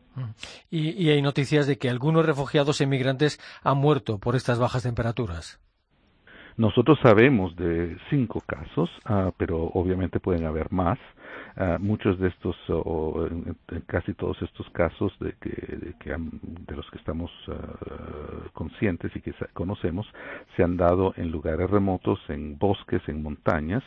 Y, 0.71 0.91
y 0.91 1.11
hay 1.11 1.21
noticias 1.21 1.67
de 1.67 1.77
que 1.77 1.91
algunos 1.91 2.25
refugiados 2.25 2.81
e 2.81 2.85
inmigrantes 2.85 3.39
han 3.63 3.79
muerto 3.79 4.19
por 4.19 4.35
estas 4.35 4.59
bajas 4.59 4.83
temperaturas. 4.83 5.61
Nosotros 6.57 6.99
sabemos 7.03 7.55
de 7.57 7.97
cinco 8.09 8.41
casos, 8.41 8.91
ah, 9.05 9.31
pero 9.37 9.65
obviamente 9.75 10.21
pueden 10.21 10.47
haber 10.47 10.73
más. 10.73 10.99
Ah, 11.59 11.79
muchos 11.81 12.19
de 12.19 12.29
estos, 12.29 12.55
o 12.69 13.27
en, 13.27 13.57
casi 13.87 14.13
todos 14.13 14.41
estos 14.43 14.69
casos 14.71 15.17
de, 15.21 15.33
que, 15.41 15.51
de, 15.51 15.95
que 15.99 16.15
de 16.15 16.77
los 16.77 16.91
que 16.91 16.99
estamos 16.99 17.31
uh, 17.49 18.51
conscientes 18.53 19.11
y 19.17 19.23
que 19.23 19.33
conocemos, 19.55 20.07
se 20.55 20.63
han 20.63 20.77
dado 20.77 21.15
en 21.17 21.31
lugares 21.31 21.71
remotos, 21.71 22.21
en 22.29 22.59
bosques, 22.59 23.01
en 23.09 23.23
montañas, 23.23 23.83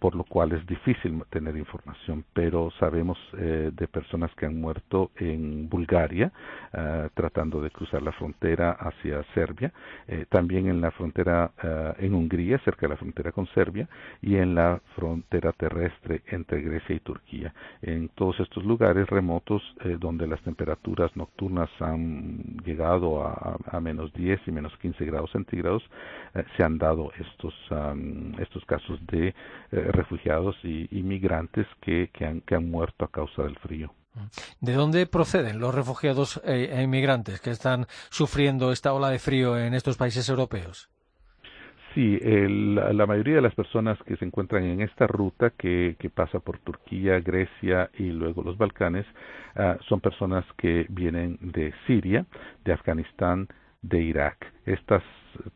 por 0.00 0.14
lo 0.14 0.24
cual 0.24 0.52
es 0.52 0.66
difícil 0.66 1.22
tener 1.30 1.56
información, 1.56 2.24
pero 2.34 2.70
sabemos 2.78 3.16
eh, 3.38 3.70
de 3.72 3.88
personas 3.88 4.30
que 4.34 4.44
han 4.44 4.60
muerto 4.60 5.12
en 5.16 5.68
Bulgaria, 5.68 6.30
uh, 6.74 7.08
tratando 7.14 7.62
de 7.62 7.70
cruzar 7.70 8.02
la 8.02 8.12
frontera 8.12 8.72
hacia 8.72 9.22
Serbia, 9.34 9.72
eh, 10.08 10.26
también 10.28 10.66
en 10.66 10.80
la 10.80 10.90
frontera 10.90 11.52
uh, 11.62 12.04
en 12.04 12.12
Hungría, 12.12 12.58
cerca 12.58 12.82
de 12.86 12.90
la 12.90 12.96
frontera 12.96 13.32
con 13.32 13.46
Serbia, 13.54 13.88
y 14.20 14.36
en 14.36 14.54
la 14.54 14.80
frontera 14.94 15.52
terrestre 15.52 15.87
entre, 16.26 16.60
Grecia 16.60 16.96
y 16.96 17.00
Turquía. 17.00 17.54
En 17.82 18.08
todos 18.10 18.38
estos 18.40 18.64
lugares 18.64 19.08
remotos 19.08 19.62
eh, 19.84 19.96
donde 19.98 20.26
las 20.26 20.40
temperaturas 20.42 21.14
nocturnas 21.16 21.70
han 21.80 22.56
llegado 22.64 23.22
a, 23.22 23.80
menos 23.80 24.12
10 24.12 24.40
y 24.46 24.52
menos 24.52 24.76
15 24.78 25.04
grados 25.04 25.30
centígrados, 25.32 25.82
eh, 26.34 26.44
se 26.56 26.64
han 26.64 26.78
dado 26.78 27.10
estos, 27.18 27.54
estos 28.38 28.64
casos 28.64 28.98
de 29.06 29.28
eh, 29.28 29.34
refugiados 29.70 30.56
y 30.62 30.88
inmigrantes 30.98 31.66
que, 31.80 32.10
que, 32.12 32.24
han, 32.24 32.40
que 32.42 32.54
han 32.54 32.70
muerto 32.70 33.04
a 33.04 33.10
causa 33.10 33.42
del 33.42 33.56
frío. 33.58 33.92
¿De 34.60 34.72
dónde 34.72 35.06
proceden 35.06 35.60
los 35.60 35.74
refugiados 35.74 36.40
e 36.44 36.82
inmigrantes 36.82 37.40
que 37.40 37.50
están 37.50 37.86
sufriendo 38.10 38.72
esta 38.72 38.92
ola 38.92 39.10
de 39.10 39.20
frío 39.20 39.56
en 39.56 39.74
estos 39.74 39.96
países 39.96 40.28
europeos? 40.28 40.90
Sí, 41.94 42.18
el, 42.22 42.74
la 42.74 43.06
mayoría 43.06 43.36
de 43.36 43.42
las 43.42 43.54
personas 43.54 43.98
que 44.02 44.16
se 44.16 44.24
encuentran 44.24 44.62
en 44.64 44.82
esta 44.82 45.06
ruta 45.06 45.50
que, 45.50 45.96
que 45.98 46.10
pasa 46.10 46.38
por 46.38 46.58
Turquía, 46.58 47.18
Grecia 47.20 47.90
y 47.98 48.10
luego 48.10 48.42
los 48.42 48.58
Balcanes 48.58 49.06
uh, 49.56 49.82
son 49.84 50.00
personas 50.00 50.44
que 50.58 50.86
vienen 50.90 51.38
de 51.40 51.72
Siria, 51.86 52.26
de 52.64 52.72
Afganistán, 52.72 53.48
de 53.80 54.02
Irak. 54.02 54.52
Estas 54.66 55.02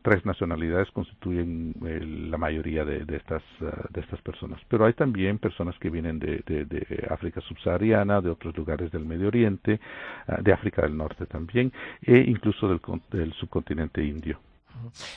tres 0.01 0.25
nacionalidades 0.25 0.89
constituyen 0.91 1.75
el, 1.85 2.31
la 2.31 2.37
mayoría 2.37 2.83
de, 2.83 3.05
de 3.05 3.17
estas 3.17 4.21
personas, 4.23 4.59
pero 4.69 4.85
hay 4.85 4.93
también 4.93 5.37
personas 5.37 5.77
que 5.77 5.89
vienen 5.89 6.19
de, 6.19 7.07
África 7.09 7.41
subsahariana, 7.41 8.21
de 8.21 8.29
otros 8.29 8.57
lugares 8.57 8.91
del 8.91 9.05
Medio 9.05 9.27
Oriente, 9.27 9.79
uh, 10.27 10.41
de 10.41 10.51
África 10.51 10.81
del 10.81 10.97
Norte 10.97 11.27
también, 11.27 11.71
e 12.01 12.17
incluso 12.17 12.67
del, 12.67 12.81
del 13.11 13.33
subcontinente 13.33 14.03
indio. 14.03 14.39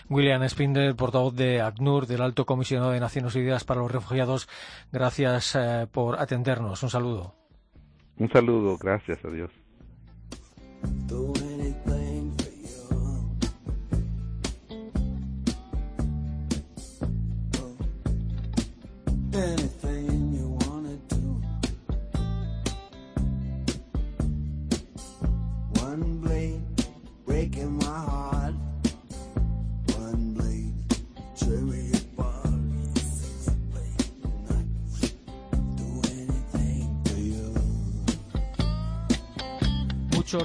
William 0.09 0.43
Spindler, 0.49 0.95
portavoz 0.95 1.35
de 1.35 1.61
ACNUR, 1.61 2.07
del 2.07 2.23
Alto 2.23 2.47
Comisionado 2.47 2.93
de 2.93 3.01
Naciones 3.01 3.35
Unidas 3.35 3.65
para 3.65 3.81
los 3.81 3.91
Refugiados, 3.91 4.49
gracias 4.93 5.55
eh, 5.55 5.87
por 5.91 6.21
atendernos. 6.21 6.83
Un 6.83 6.91
saludo. 6.91 7.35
Un 8.19 8.31
saludo, 8.31 8.77
gracias, 8.79 9.25
adiós. 9.25 9.51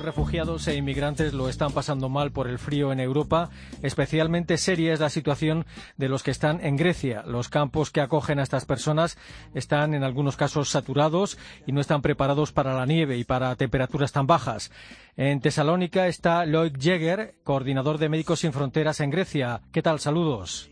Refugiados 0.01 0.67
e 0.67 0.75
inmigrantes 0.75 1.33
lo 1.33 1.49
están 1.49 1.71
pasando 1.71 2.09
mal 2.09 2.31
por 2.31 2.47
el 2.47 2.59
frío 2.59 2.91
en 2.91 2.99
Europa. 2.99 3.49
Especialmente 3.81 4.57
seria 4.57 4.93
es 4.93 4.99
la 4.99 5.09
situación 5.09 5.65
de 5.97 6.09
los 6.09 6.23
que 6.23 6.31
están 6.31 6.63
en 6.63 6.77
Grecia. 6.77 7.23
Los 7.25 7.49
campos 7.49 7.91
que 7.91 8.01
acogen 8.01 8.39
a 8.39 8.43
estas 8.43 8.65
personas 8.65 9.17
están 9.53 9.93
en 9.93 10.03
algunos 10.03 10.37
casos 10.37 10.69
saturados 10.69 11.37
y 11.65 11.71
no 11.71 11.81
están 11.81 12.01
preparados 12.01 12.51
para 12.51 12.73
la 12.73 12.85
nieve 12.85 13.17
y 13.17 13.23
para 13.23 13.55
temperaturas 13.55 14.11
tan 14.11 14.27
bajas. 14.27 14.71
En 15.15 15.39
Tesalónica 15.41 16.07
está 16.07 16.45
Loic 16.45 16.77
Jäger, 16.79 17.35
coordinador 17.43 17.97
de 17.97 18.09
Médicos 18.09 18.39
Sin 18.39 18.53
Fronteras 18.53 18.99
en 18.99 19.09
Grecia. 19.09 19.61
¿Qué 19.71 19.81
tal? 19.81 19.99
Saludos. 19.99 20.69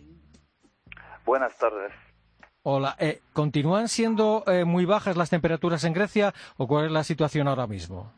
Buenas 1.26 1.56
tardes. 1.58 1.92
Hola. 2.64 2.96
Eh, 3.00 3.22
¿Continúan 3.34 3.88
siendo 3.88 4.44
eh, 4.48 4.66
muy 4.66 4.86
bajas 4.86 5.16
las 5.16 5.30
temperaturas 5.30 5.84
en 5.86 5.94
Grecia 5.94 6.34
o 6.58 6.68
cuál 6.68 6.86
es 6.86 6.92
la 6.92 7.04
situación 7.04 7.48
ahora 7.48 7.68
mismo? 7.68 8.12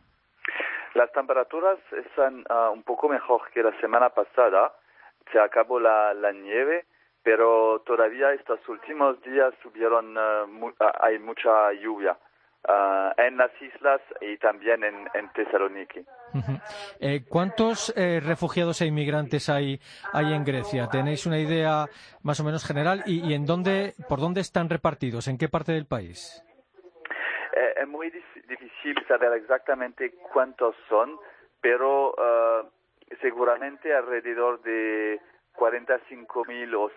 Las 0.93 1.11
temperaturas 1.13 1.79
están 1.91 2.43
uh, 2.49 2.71
un 2.71 2.83
poco 2.83 3.07
mejor 3.07 3.41
que 3.53 3.63
la 3.63 3.77
semana 3.79 4.09
pasada. 4.09 4.73
Se 5.31 5.39
acabó 5.39 5.79
la, 5.79 6.13
nieve, 6.33 6.85
pero 7.23 7.81
todavía 7.85 8.33
estos 8.33 8.59
últimos 8.67 9.21
días 9.21 9.53
subieron, 9.63 10.17
uh, 10.17 10.73
hay 11.01 11.19
mucha 11.19 11.71
lluvia. 11.73 12.17
en 13.17 13.37
las 13.37 13.51
islas 13.61 14.01
y 14.21 14.37
también 14.37 14.83
en, 14.83 15.09
en 15.13 15.29
Tesaloniki. 15.33 16.05
Eh, 16.99 17.23
¿Cuántos 17.27 17.91
eh, 17.95 18.19
refugiados 18.19 18.81
e 18.81 18.85
inmigrantes 18.85 19.49
hay, 19.49 19.79
hay 20.13 20.33
en 20.33 20.43
Grecia? 20.43 20.87
¿Tenéis 20.87 21.25
una 21.25 21.39
idea 21.39 21.87
más 22.21 22.39
o 22.39 22.43
menos 22.43 22.63
general? 22.63 23.03
¿Y, 23.05 23.27
y 23.27 23.33
en 23.33 23.45
dónde, 23.45 23.95
por 24.07 24.19
dónde 24.19 24.41
están 24.41 24.69
repartidos? 24.69 25.27
¿En 25.27 25.37
qué 25.37 25.49
parte 25.49 25.71
del 25.71 25.87
país? 25.87 26.43
Muy 27.91 28.09
difícil 28.09 28.95
saber 29.05 29.33
exactamente 29.33 30.13
cuántos 30.31 30.73
son, 30.87 31.19
pero 31.59 32.11
uh, 32.11 32.65
seguramente 33.19 33.93
alrededor 33.93 34.61
de 34.61 35.19
45 35.55 36.45
mil 36.45 36.73
o 36.73 36.89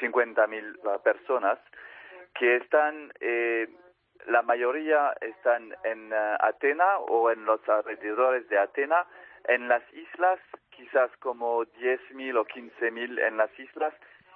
50 0.00 0.46
mil 0.48 0.76
uh, 0.78 1.00
personas 1.00 1.60
que 2.34 2.56
están, 2.56 3.12
eh, 3.20 3.68
la 4.26 4.42
mayoría 4.42 5.14
están 5.20 5.72
en 5.84 6.12
uh, 6.12 6.36
Atena 6.40 6.98
o 6.98 7.30
en 7.30 7.44
los 7.44 7.60
alrededores 7.68 8.48
de 8.48 8.58
Atena, 8.58 9.06
en 9.44 9.68
las 9.68 9.84
islas, 9.94 10.40
quizás 10.70 11.08
como 11.18 11.64
10 11.64 12.00
mil 12.14 12.36
o 12.36 12.44
15 12.44 12.90
mil 12.90 13.16
en 13.20 13.36
las 13.36 13.56
islas, 13.60 13.94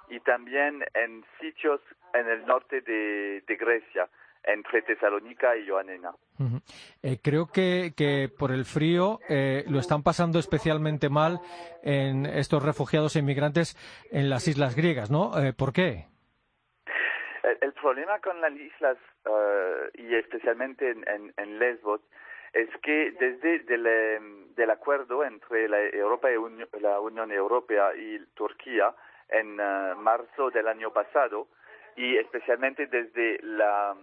y 0.08 0.20
también 0.20 0.84
en 0.94 1.24
sitios 1.40 1.80
en 2.14 2.28
el 2.28 2.46
norte 2.46 2.80
de 2.80 3.56
Grecia 3.58 4.08
entre 4.44 4.82
Tesalónica 4.82 5.56
y. 5.56 5.70
Uh 5.70 5.76
-huh. 5.76 6.62
eh, 7.02 7.18
creo 7.22 7.46
que, 7.46 7.92
que, 7.96 8.28
por 8.28 8.50
el 8.50 8.64
frío 8.64 9.20
eh, 9.28 9.64
lo 9.68 9.78
están 9.78 10.02
pasando 10.02 10.38
especialmente 10.38 11.08
mal 11.08 11.40
en 11.82 12.26
estos 12.26 12.64
refugiados 12.64 13.16
e 13.16 13.20
inmigrantes 13.20 13.76
en 14.10 14.30
las 14.30 14.48
islas 14.48 14.74
griegas, 14.74 15.10
¿no? 15.10 15.38
Eh, 15.38 15.52
¿Por 15.52 15.72
qué? 15.72 16.06
El, 17.42 17.58
el, 17.60 17.72
problema 17.74 18.18
con 18.20 18.40
las 18.40 18.52
islas 18.52 18.96
uh, 19.26 19.88
y 19.94 20.14
especialmente 20.14 20.90
en, 20.90 21.08
en, 21.08 21.32
en, 21.36 21.58
Lesbos 21.58 22.00
es 22.52 22.68
que 22.82 23.12
desde 23.18 23.60
del, 23.60 24.54
del 24.54 24.70
acuerdo 24.70 25.24
entre 25.24 25.68
la 25.68 25.80
Europa 25.80 26.30
y 26.30 26.36
Unión, 26.36 26.68
la 26.80 27.00
Unión 27.00 27.32
Europea 27.32 27.94
y 27.96 28.18
Turquía 28.34 28.94
en 29.28 29.60
uh, 29.60 29.96
marzo 29.96 30.50
del 30.50 30.68
año 30.68 30.92
pasado 30.92 31.48
y 31.96 32.16
especialmente 32.16 32.86
desde 32.86 33.38
la 33.42 33.94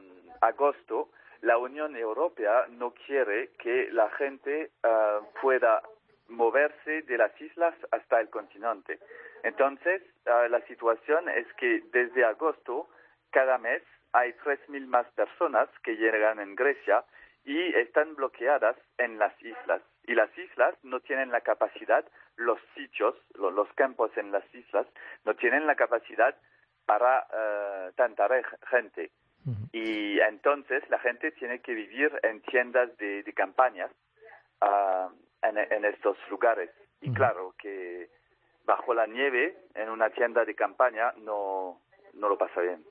agosto, 0.41 1.09
la 1.41 1.57
Unión 1.57 1.95
Europea 1.95 2.65
no 2.69 2.93
quiere 3.05 3.49
que 3.59 3.89
la 3.91 4.09
gente 4.11 4.71
uh, 4.83 5.23
pueda 5.41 5.81
moverse 6.29 7.03
de 7.03 7.17
las 7.17 7.39
islas 7.39 7.75
hasta 7.91 8.19
el 8.19 8.29
continente. 8.29 8.99
Entonces, 9.43 10.01
uh, 10.25 10.49
la 10.49 10.61
situación 10.61 11.29
es 11.29 11.47
que 11.53 11.83
desde 11.91 12.25
agosto, 12.25 12.89
cada 13.31 13.57
mes, 13.57 13.83
hay 14.13 14.33
3.000 14.43 14.87
más 14.87 15.05
personas 15.11 15.69
que 15.83 15.95
llegan 15.95 16.39
en 16.39 16.55
Grecia 16.55 17.03
y 17.45 17.75
están 17.75 18.15
bloqueadas 18.15 18.75
en 18.97 19.19
las 19.19 19.33
islas. 19.41 19.81
Y 20.05 20.15
las 20.15 20.35
islas 20.37 20.75
no 20.83 20.99
tienen 21.01 21.31
la 21.31 21.41
capacidad, 21.41 22.05
los 22.35 22.59
sitios, 22.75 23.15
lo, 23.35 23.51
los 23.51 23.71
campos 23.73 24.11
en 24.17 24.31
las 24.31 24.43
islas, 24.53 24.87
no 25.25 25.35
tienen 25.35 25.67
la 25.67 25.75
capacidad 25.75 26.35
para 26.85 27.27
uh, 27.27 27.91
tanta 27.93 28.27
gente. 28.69 29.11
Uh 29.47 29.51
-huh. 29.51 29.69
Y 29.71 30.19
entonces 30.19 30.83
la 30.89 30.99
gente 30.99 31.31
tiene 31.31 31.59
que 31.59 31.73
vivir 31.73 32.11
en 32.21 32.41
tiendas 32.41 32.95
de, 32.97 33.23
de 33.23 33.33
campañas 33.33 33.89
uh, 34.61 35.09
en, 35.41 35.57
en, 35.57 35.85
estos 35.85 36.17
lugares. 36.29 36.69
Y 37.01 37.09
uh 37.09 37.13
-huh. 37.13 37.15
claro 37.15 37.55
que 37.57 38.09
bajo 38.65 38.93
la 38.93 39.07
nieve, 39.07 39.55
en 39.73 39.89
una 39.89 40.09
tienda 40.09 40.43
de 40.43 40.53
campaña, 40.53 41.13
no, 41.23 41.79
no 42.13 42.29
lo 42.29 42.37
pasa 42.37 42.61
bien. 42.61 42.83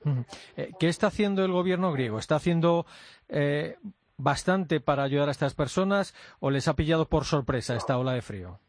Eh, 0.57 0.71
¿Qué 0.79 0.87
está 0.87 1.07
haciendo 1.07 1.45
el 1.45 1.51
gobierno 1.51 1.91
griego? 1.93 2.17
¿Está 2.17 2.35
haciendo 2.35 2.85
eh, 3.29 3.75
bastante 4.17 4.79
para 4.79 5.03
ayudar 5.03 5.27
a 5.27 5.31
estas 5.31 5.53
personas 5.53 6.15
o 6.39 6.49
les 6.49 6.67
ha 6.67 6.75
pillado 6.75 7.07
por 7.07 7.23
sorpresa 7.23 7.75
esta 7.75 7.97
ola 7.97 8.13
de 8.13 8.21
frío? 8.21 8.59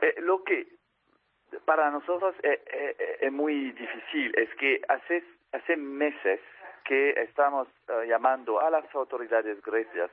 Eh, 0.00 0.14
lo 0.20 0.44
que 0.44 0.68
para 1.64 1.90
nosotros 1.90 2.34
es, 2.42 2.60
es, 3.20 3.32
muy 3.32 3.72
difícil. 3.72 4.32
Es 4.36 4.48
que 4.58 4.80
hace, 4.88 5.22
hace 5.52 5.76
meses 5.76 6.40
que 6.84 7.10
estamos 7.10 7.68
llamando 8.06 8.60
a 8.60 8.70
las 8.70 8.84
autoridades 8.94 9.60
grecias, 9.62 10.10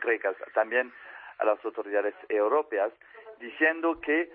grecas, 0.00 0.36
también 0.54 0.92
a 1.38 1.44
las 1.44 1.64
autoridades 1.64 2.14
europeas, 2.28 2.92
diciendo 3.38 4.00
que 4.00 4.28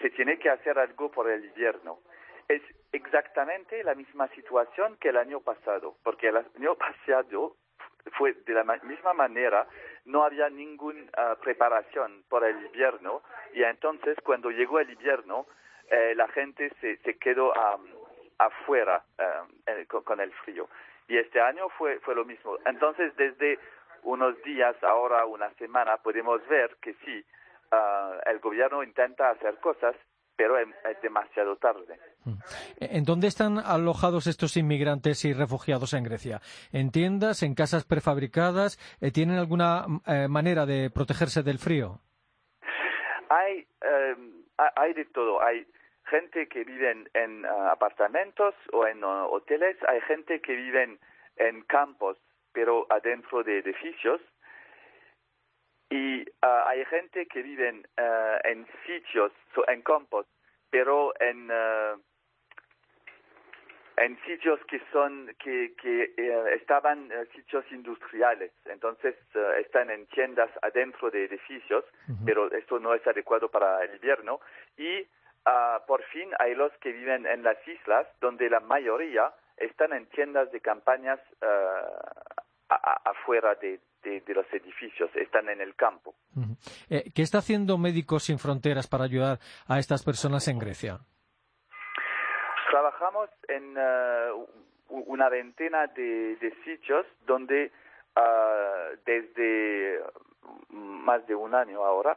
se 0.00 0.10
tiene 0.10 0.38
que 0.38 0.50
hacer 0.50 0.78
algo 0.78 1.10
por 1.10 1.30
el 1.30 1.44
invierno. 1.44 1.98
Es 2.48 2.62
exactamente 2.92 3.82
la 3.84 3.94
misma 3.94 4.28
situación 4.28 4.96
que 4.98 5.08
el 5.08 5.16
año 5.16 5.40
pasado, 5.40 5.96
porque 6.02 6.28
el 6.28 6.36
año 6.36 6.74
pasado 6.86 7.56
fue 8.12 8.32
de 8.32 8.54
la 8.54 8.64
misma 8.82 9.12
manera, 9.14 9.66
no 10.04 10.22
había 10.22 10.48
ninguna 10.48 11.02
ah, 11.16 11.36
preparación 11.42 12.22
para 12.28 12.48
el 12.48 12.64
invierno 12.64 13.22
y 13.52 13.64
entonces 13.64 14.16
cuando 14.22 14.50
llegó 14.50 14.78
el 14.78 14.90
invierno 14.90 15.46
eh, 15.90 16.14
la 16.14 16.28
gente 16.28 16.70
se, 16.80 16.98
se 16.98 17.18
quedó 17.18 17.52
afuera 18.38 19.04
con, 20.04 20.20
el 20.20 20.32
frío. 20.32 20.68
Y 21.08 21.16
este 21.18 21.40
año 21.40 21.68
fue, 21.70 22.00
fue 22.00 22.14
lo 22.14 22.24
mismo. 22.24 22.56
Entonces 22.66 23.14
desde 23.16 23.58
unos 24.06 24.40
días, 24.42 24.76
ahora 24.82 25.26
una 25.26 25.50
semana, 25.54 25.96
podemos 25.98 26.40
ver 26.48 26.76
que 26.80 26.94
sí, 27.04 27.24
ah, 27.72 28.18
el 28.26 28.38
gobierno 28.38 28.82
intenta 28.82 29.30
hacer 29.30 29.58
cosas, 29.58 29.94
pero 30.36 30.58
es, 30.58 30.68
demasiado 31.02 31.56
tarde. 31.56 31.98
Mm. 32.24 32.34
¿En 32.78 33.04
dónde 33.04 33.26
están 33.26 33.58
alojados 33.58 34.26
estos 34.26 34.56
inmigrantes 34.56 35.24
y 35.24 35.32
refugiados 35.32 35.92
en 35.94 36.04
Grecia? 36.04 36.40
¿En 36.72 36.90
tiendas, 36.90 37.42
en 37.42 37.54
casas 37.54 37.84
prefabricadas? 37.84 38.78
Eh, 39.00 39.10
¿Tienen 39.10 39.38
alguna 39.38 39.86
eh, 40.06 40.28
manera 40.28 40.66
de 40.66 40.90
protegerse 40.90 41.42
del 41.42 41.58
frío? 41.58 42.00
Hay, 43.28 43.66
em, 43.80 44.44
hay 44.56 44.92
de 44.94 45.04
todo. 45.06 45.42
Hay 45.42 45.66
gente 46.06 46.48
que 46.48 46.64
vive 46.64 47.06
en, 47.14 47.44
ah, 47.46 47.72
apartamentos 47.72 48.54
o 48.72 48.86
en 48.86 49.02
ah, 49.04 49.26
hoteles, 49.26 49.76
hay 49.88 50.00
gente 50.02 50.40
que 50.40 50.54
vive 50.54 50.98
en 51.36 51.62
campos, 51.62 52.16
pero 52.52 52.86
adentro 52.90 53.42
de 53.42 53.58
edificios, 53.58 54.20
y 55.90 56.24
ah, 56.42 56.64
hay 56.68 56.84
gente 56.86 57.26
que 57.26 57.42
vive 57.42 57.70
uh, 57.70 58.48
en 58.48 58.66
sitios, 58.86 59.32
en 59.68 59.82
campos, 59.82 60.26
pero 60.70 61.14
en, 61.20 61.50
uh, 61.50 62.00
en 63.96 64.18
sitios 64.26 64.58
que 64.66 64.80
son, 64.90 65.32
que, 65.38 65.74
que 65.80 66.12
uh, 66.18 66.46
estaban 66.48 67.08
sitios 67.34 67.64
industriales. 67.70 68.52
Entonces 68.64 69.14
están 69.58 69.90
en 69.90 70.06
tiendas 70.06 70.50
adentro 70.62 71.10
de 71.10 71.24
edificios, 71.24 71.84
pero 72.24 72.50
esto 72.50 72.80
no 72.80 72.92
es 72.94 73.06
adecuado 73.06 73.48
para 73.48 73.84
el 73.84 73.94
invierno. 73.94 74.40
Y 74.76 75.06
por 75.86 76.02
fin 76.04 76.30
hay 76.38 76.54
los 76.54 76.72
que 76.80 76.92
viven 76.92 77.26
en 77.26 77.42
las 77.42 77.56
islas, 77.68 78.06
donde 78.20 78.50
la 78.50 78.60
mayoría 78.60 79.32
están 79.56 79.92
en 79.92 80.06
tiendas 80.06 80.50
de 80.52 80.60
campañas 80.60 81.20
afuera 82.68 83.54
de, 83.54 83.80
de, 84.02 84.34
los 84.34 84.46
edificios, 84.52 85.10
están 85.14 85.48
en 85.48 85.60
el 85.60 85.74
campo. 85.74 86.14
Eh, 86.90 87.10
¿Qué 87.14 87.22
está 87.22 87.38
haciendo 87.38 87.78
Médicos 87.78 88.24
Sin 88.24 88.38
Fronteras 88.38 88.88
para 88.88 89.04
ayudar 89.04 89.38
a 89.68 89.78
estas 89.78 90.04
personas 90.04 90.46
en 90.48 90.58
Grecia? 90.58 90.98
Trabajamos 92.70 93.30
en 93.48 93.74
eh, 93.76 94.30
una 94.88 95.28
veintena 95.28 95.86
de, 95.88 96.54
sitios 96.64 97.06
donde 97.26 97.72
ah, 98.14 98.90
desde 99.04 100.00
más 100.70 101.26
de 101.26 101.34
un 101.34 101.54
año 101.54 101.84
ahora, 101.84 102.16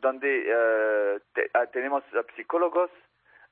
donde 0.00 0.44
eh, 0.46 1.20
ah, 1.54 1.66
tenemos 1.66 2.02
psicólogos, 2.36 2.90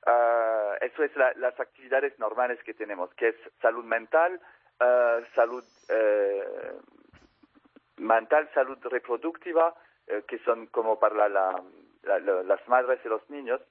ah, 0.05 0.75
eso 0.81 1.03
es 1.03 1.11
las 1.15 1.59
actividades 1.59 2.17
normales 2.19 2.61
que 2.63 2.73
tenemos, 2.73 3.13
que 3.15 3.29
es 3.29 3.35
salud 3.61 3.83
mental, 3.85 4.39
uh, 4.79 5.23
salud 5.35 5.63
uh, 5.89 6.81
mental, 7.97 8.49
salud 8.53 8.77
reproductiva, 8.83 9.73
uh, 10.07 10.21
que 10.27 10.39
son 10.39 10.67
como 10.67 10.99
para 10.99 11.27
la, 11.27 11.29
la, 12.03 12.19
la, 12.19 12.43
las 12.43 12.67
madres 12.67 12.99
y 13.03 13.09
los 13.09 13.27
niños, 13.29 13.61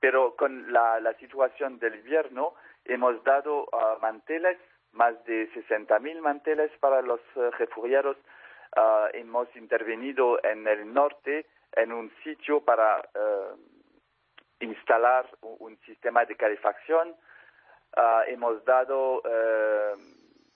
pero 0.00 0.34
con 0.36 0.72
la, 0.72 1.00
la 1.00 1.14
situación 1.14 1.78
del 1.78 1.96
invierno 1.96 2.54
hemos 2.84 3.22
dado 3.24 3.64
uh, 3.64 4.00
manteles, 4.00 4.58
más 4.92 5.22
de 5.24 5.50
60.000 5.52 6.20
manteles 6.20 6.70
para 6.78 7.02
los 7.02 7.20
uh, 7.34 7.50
refugiados. 7.58 8.16
Uh, 8.76 9.06
hemos 9.12 9.46
intervenido 9.54 10.42
en 10.42 10.66
el 10.66 10.92
norte 10.92 11.46
en 11.72 11.92
un 11.92 12.10
sitio 12.24 12.60
para 12.64 12.98
uh, 13.14 13.56
instalar 14.58 15.28
un, 15.42 15.78
sistema 15.86 16.24
de 16.24 16.34
calefacción. 16.34 17.10
Uh, 17.96 18.22
hemos 18.26 18.64
dado 18.64 19.18
uh, 19.18 19.98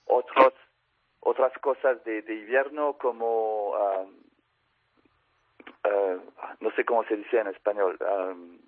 otros, 0.05 0.53
otras 1.21 1.53
cosas 1.59 2.03
de, 2.03 2.21
de 2.23 2.35
invierno 2.35 2.97
como, 2.97 4.07
no 6.59 6.71
sé 6.71 6.83
cómo 6.83 7.05
se 7.05 7.15
dice 7.15 7.39
en 7.39 7.47
español, 7.47 7.97
um, 8.01 8.59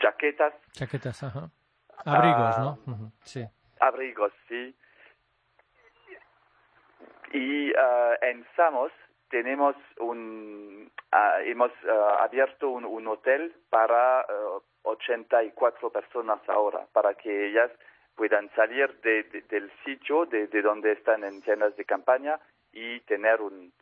jaquetas. 0.00 0.52
Jaquetas, 0.78 1.22
ajá. 1.22 1.50
Abrigos, 2.04 2.58
¿no? 2.58 2.78
Uh, 2.92 3.10
sí. 3.22 3.46
Abrigos, 3.80 4.32
sí. 4.48 4.76
Y 7.32 7.70
uh, 7.70 8.14
en 8.22 8.46
Samos 8.56 8.92
tenemos 9.30 9.76
un, 9.98 10.90
uh, 11.12 11.40
hemos 11.44 11.72
uh, 11.84 12.22
abierto 12.22 12.70
un, 12.70 12.84
un, 12.84 13.06
hotel 13.06 13.54
para 13.68 14.26
84 14.82 15.90
personas 15.90 16.40
ahora, 16.48 16.86
para 16.92 17.14
que 17.14 17.48
ellas 17.48 17.70
puedan 18.16 18.50
salir 18.54 18.92
de, 19.02 19.22
del 19.48 19.70
sitio 19.84 20.26
de, 20.26 20.48
de, 20.48 20.62
donde 20.62 20.92
están 20.92 21.22
en 21.24 21.40
tiendas 21.42 21.76
de 21.76 21.84
campaña 21.84 22.40
y 22.72 23.00
tener 23.00 23.40
un 23.40 23.72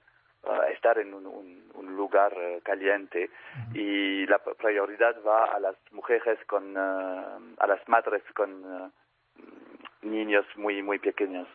uh, 0.45 0.63
estar 0.73 0.99
en 0.99 1.15
un, 1.15 1.27
un, 1.75 1.97
lugar 1.97 2.37
uh, 2.37 2.61
caliente. 2.63 3.31
Y 3.75 4.27
la 4.27 4.39
prioridad 4.39 5.17
va 5.27 5.45
a 5.47 5.59
las 5.59 5.77
mujeres 5.91 6.39
con 6.47 6.77
uh, 6.77 7.55
a 7.59 7.67
las 7.67 7.89
madres 7.89 8.23
con 8.35 8.93
niños 10.03 10.45
muy 10.57 10.83
muy 10.83 10.99
pequeños. 10.99 11.49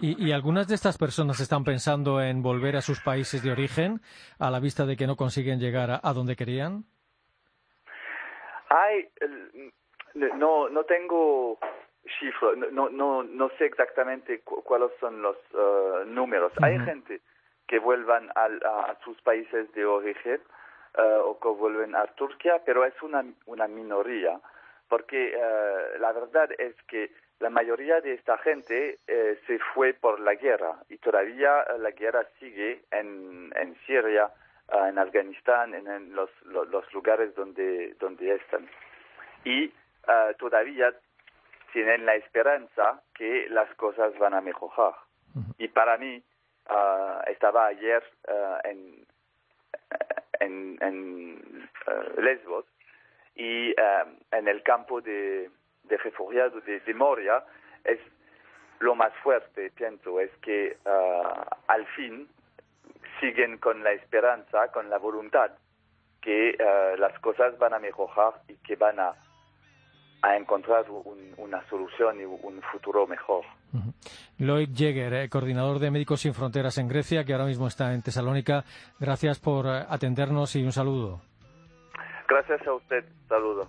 ¿Y, 0.00 0.26
¿Y, 0.26 0.32
algunas 0.32 0.66
de 0.68 0.74
estas 0.74 0.98
personas 0.98 1.40
están 1.40 1.64
pensando 1.64 2.20
en 2.20 2.42
volver 2.42 2.76
a 2.76 2.80
sus 2.80 3.00
países 3.00 3.42
de 3.42 3.52
origen 3.52 4.00
a 4.38 4.50
la 4.50 4.60
vista 4.60 4.86
de 4.86 4.96
que 4.96 5.06
no 5.06 5.16
consiguen 5.16 5.60
llegar 5.60 5.90
a, 5.90 6.00
a 6.02 6.12
donde 6.12 6.34
querían 6.34 6.84
hay 8.68 9.08
no 10.14 10.68
no 10.68 10.84
tengo 10.84 11.58
cifras, 12.18 12.56
no, 12.72 12.88
no, 12.88 13.22
no 13.22 13.50
sé 13.58 13.66
exactamente 13.66 14.40
cuáles 14.40 14.90
son 15.00 15.22
los 15.22 15.36
uh, 15.52 16.04
números. 16.06 16.52
Hay 16.62 16.78
gente 16.80 17.20
que 17.66 17.78
vuelvan 17.78 18.30
a, 18.34 18.46
a, 18.46 18.98
sus 19.04 19.20
países 19.22 19.70
de 19.72 19.84
origen 19.84 20.40
uh, 20.96 21.20
o 21.28 21.38
que 21.38 21.48
vuelven 21.48 21.94
a 21.94 22.06
Turquía, 22.06 22.62
pero 22.64 22.84
es 22.84 22.94
una, 23.02 23.24
una 23.44 23.68
minoría, 23.68 24.40
porque 24.88 25.34
uh, 25.36 26.00
la 26.00 26.12
verdad 26.12 26.48
es 26.58 26.74
que 26.88 27.10
la 27.40 27.50
mayoría 27.50 28.00
de 28.00 28.14
esta 28.14 28.38
gente 28.38 28.98
eh, 29.06 29.38
se 29.46 29.58
fue 29.74 29.94
por 29.94 30.20
la 30.20 30.34
guerra 30.34 30.76
y 30.88 30.98
todavía 30.98 31.64
la 31.78 31.90
guerra 31.92 32.26
sigue 32.38 32.82
en, 32.90 33.52
en 33.54 33.76
Siria, 33.86 34.30
en 34.70 34.98
Afganistán, 34.98 35.74
en, 35.74 35.86
en 35.86 36.14
los, 36.14 36.30
los, 36.46 36.68
los, 36.68 36.92
lugares 36.92 37.34
donde, 37.34 37.94
donde 38.00 38.34
están. 38.34 38.68
Y 39.44 39.72
todavía 40.38 40.92
tienen 41.72 42.06
la 42.06 42.16
esperanza 42.16 43.00
que 43.14 43.46
las 43.50 43.72
cosas 43.76 44.16
van 44.18 44.34
a 44.34 44.40
mejorar. 44.40 44.94
Y 45.58 45.68
para 45.68 45.96
mí, 45.96 46.22
uh, 46.70 47.30
estaba 47.30 47.66
ayer 47.66 48.02
uh, 48.28 48.68
en, 48.68 49.06
en, 50.40 50.78
en 50.80 51.68
uh, 51.86 52.20
Lesbos 52.20 52.64
y 53.34 53.74
en 54.32 54.48
el 54.48 54.62
campo 54.62 55.00
de, 55.00 55.50
de 55.88 55.96
refugiados 55.96 56.64
de, 56.64 56.80
de, 56.80 56.94
Moria 56.94 57.42
es 57.84 57.98
lo 58.80 58.94
más 58.94 59.12
fuerte, 59.22 59.70
pienso, 59.74 60.20
es 60.20 60.30
que 60.40 60.76
al 61.66 61.86
fin 61.96 62.28
siguen 63.20 63.58
con 63.58 63.82
la 63.82 63.92
esperanza, 63.92 64.68
con 64.68 64.88
la 64.88 64.98
voluntad 64.98 65.50
que 66.20 66.56
las 66.98 67.18
cosas 67.18 67.58
van 67.58 67.74
a 67.74 67.78
mejorar 67.80 68.34
y 68.46 68.54
que 68.56 68.76
van 68.76 69.00
a 69.00 69.14
a 70.22 70.36
encontrar 70.36 70.84
una 71.36 71.64
solución 71.68 72.20
y 72.20 72.24
un 72.24 72.60
futuro 72.72 73.06
mejor. 73.06 73.44
Lloyd 74.38 74.70
Jäger, 74.74 75.14
eh, 75.14 75.28
coordinador 75.28 75.78
de 75.78 75.90
Médicos 75.90 76.20
Sin 76.20 76.34
Fronteras 76.34 76.78
en 76.78 76.88
Grecia, 76.88 77.24
que 77.24 77.32
ahora 77.32 77.44
mismo 77.44 77.66
está 77.66 77.92
en 77.92 78.02
Tesalónica. 78.02 78.64
Gracias 78.98 79.38
por 79.38 79.66
eh, 79.66 79.84
atendernos 79.88 80.56
y 80.56 80.64
un 80.64 80.72
saludo. 80.72 81.20
Gracias 82.28 82.66
a 82.66 82.72
usted. 82.72 83.04
Saludo. 83.28 83.68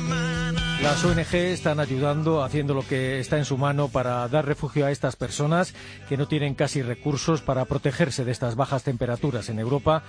Las 0.83 1.05
ONG 1.05 1.35
están 1.35 1.79
ayudando, 1.79 2.43
haciendo 2.43 2.73
lo 2.73 2.81
que 2.81 3.19
está 3.19 3.37
en 3.37 3.45
su 3.45 3.55
mano 3.55 3.87
para 3.87 4.27
dar 4.27 4.47
refugio 4.47 4.87
a 4.87 4.91
estas 4.91 5.15
personas 5.15 5.75
que 6.09 6.17
no 6.17 6.27
tienen 6.27 6.55
casi 6.55 6.81
recursos 6.81 7.41
para 7.41 7.65
protegerse 7.65 8.25
de 8.25 8.31
estas 8.31 8.55
bajas 8.55 8.83
temperaturas 8.83 9.49
en 9.49 9.59
Europa. 9.59 10.01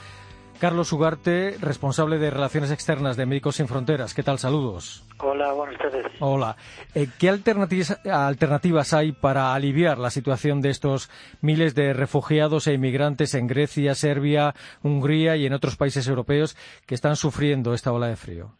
Carlos 0.58 0.92
Ugarte, 0.92 1.58
responsable 1.60 2.18
de 2.18 2.30
Relaciones 2.30 2.70
Externas 2.70 3.18
de 3.18 3.26
Médicos 3.26 3.56
Sin 3.56 3.68
Fronteras. 3.68 4.14
¿Qué 4.14 4.22
tal? 4.22 4.38
Saludos. 4.38 5.04
Hola, 5.18 5.52
buenas 5.52 5.76
tardes. 5.78 6.06
Hola. 6.20 6.56
Eh, 6.94 7.08
¿Qué 7.18 7.28
alternativas, 7.28 8.00
alternativas 8.06 8.94
hay 8.94 9.12
para 9.12 9.54
aliviar 9.54 9.98
la 9.98 10.10
situación 10.10 10.62
de 10.62 10.70
estos 10.70 11.10
miles 11.42 11.74
de 11.74 11.92
refugiados 11.92 12.66
e 12.66 12.72
inmigrantes 12.72 13.34
en 13.34 13.46
Grecia, 13.46 13.94
Serbia, 13.94 14.54
Hungría 14.82 15.36
y 15.36 15.44
en 15.44 15.52
otros 15.52 15.76
países 15.76 16.08
europeos 16.08 16.56
que 16.86 16.94
están 16.94 17.16
sufriendo 17.16 17.74
esta 17.74 17.92
ola 17.92 18.06
de 18.06 18.16
frío? 18.16 18.52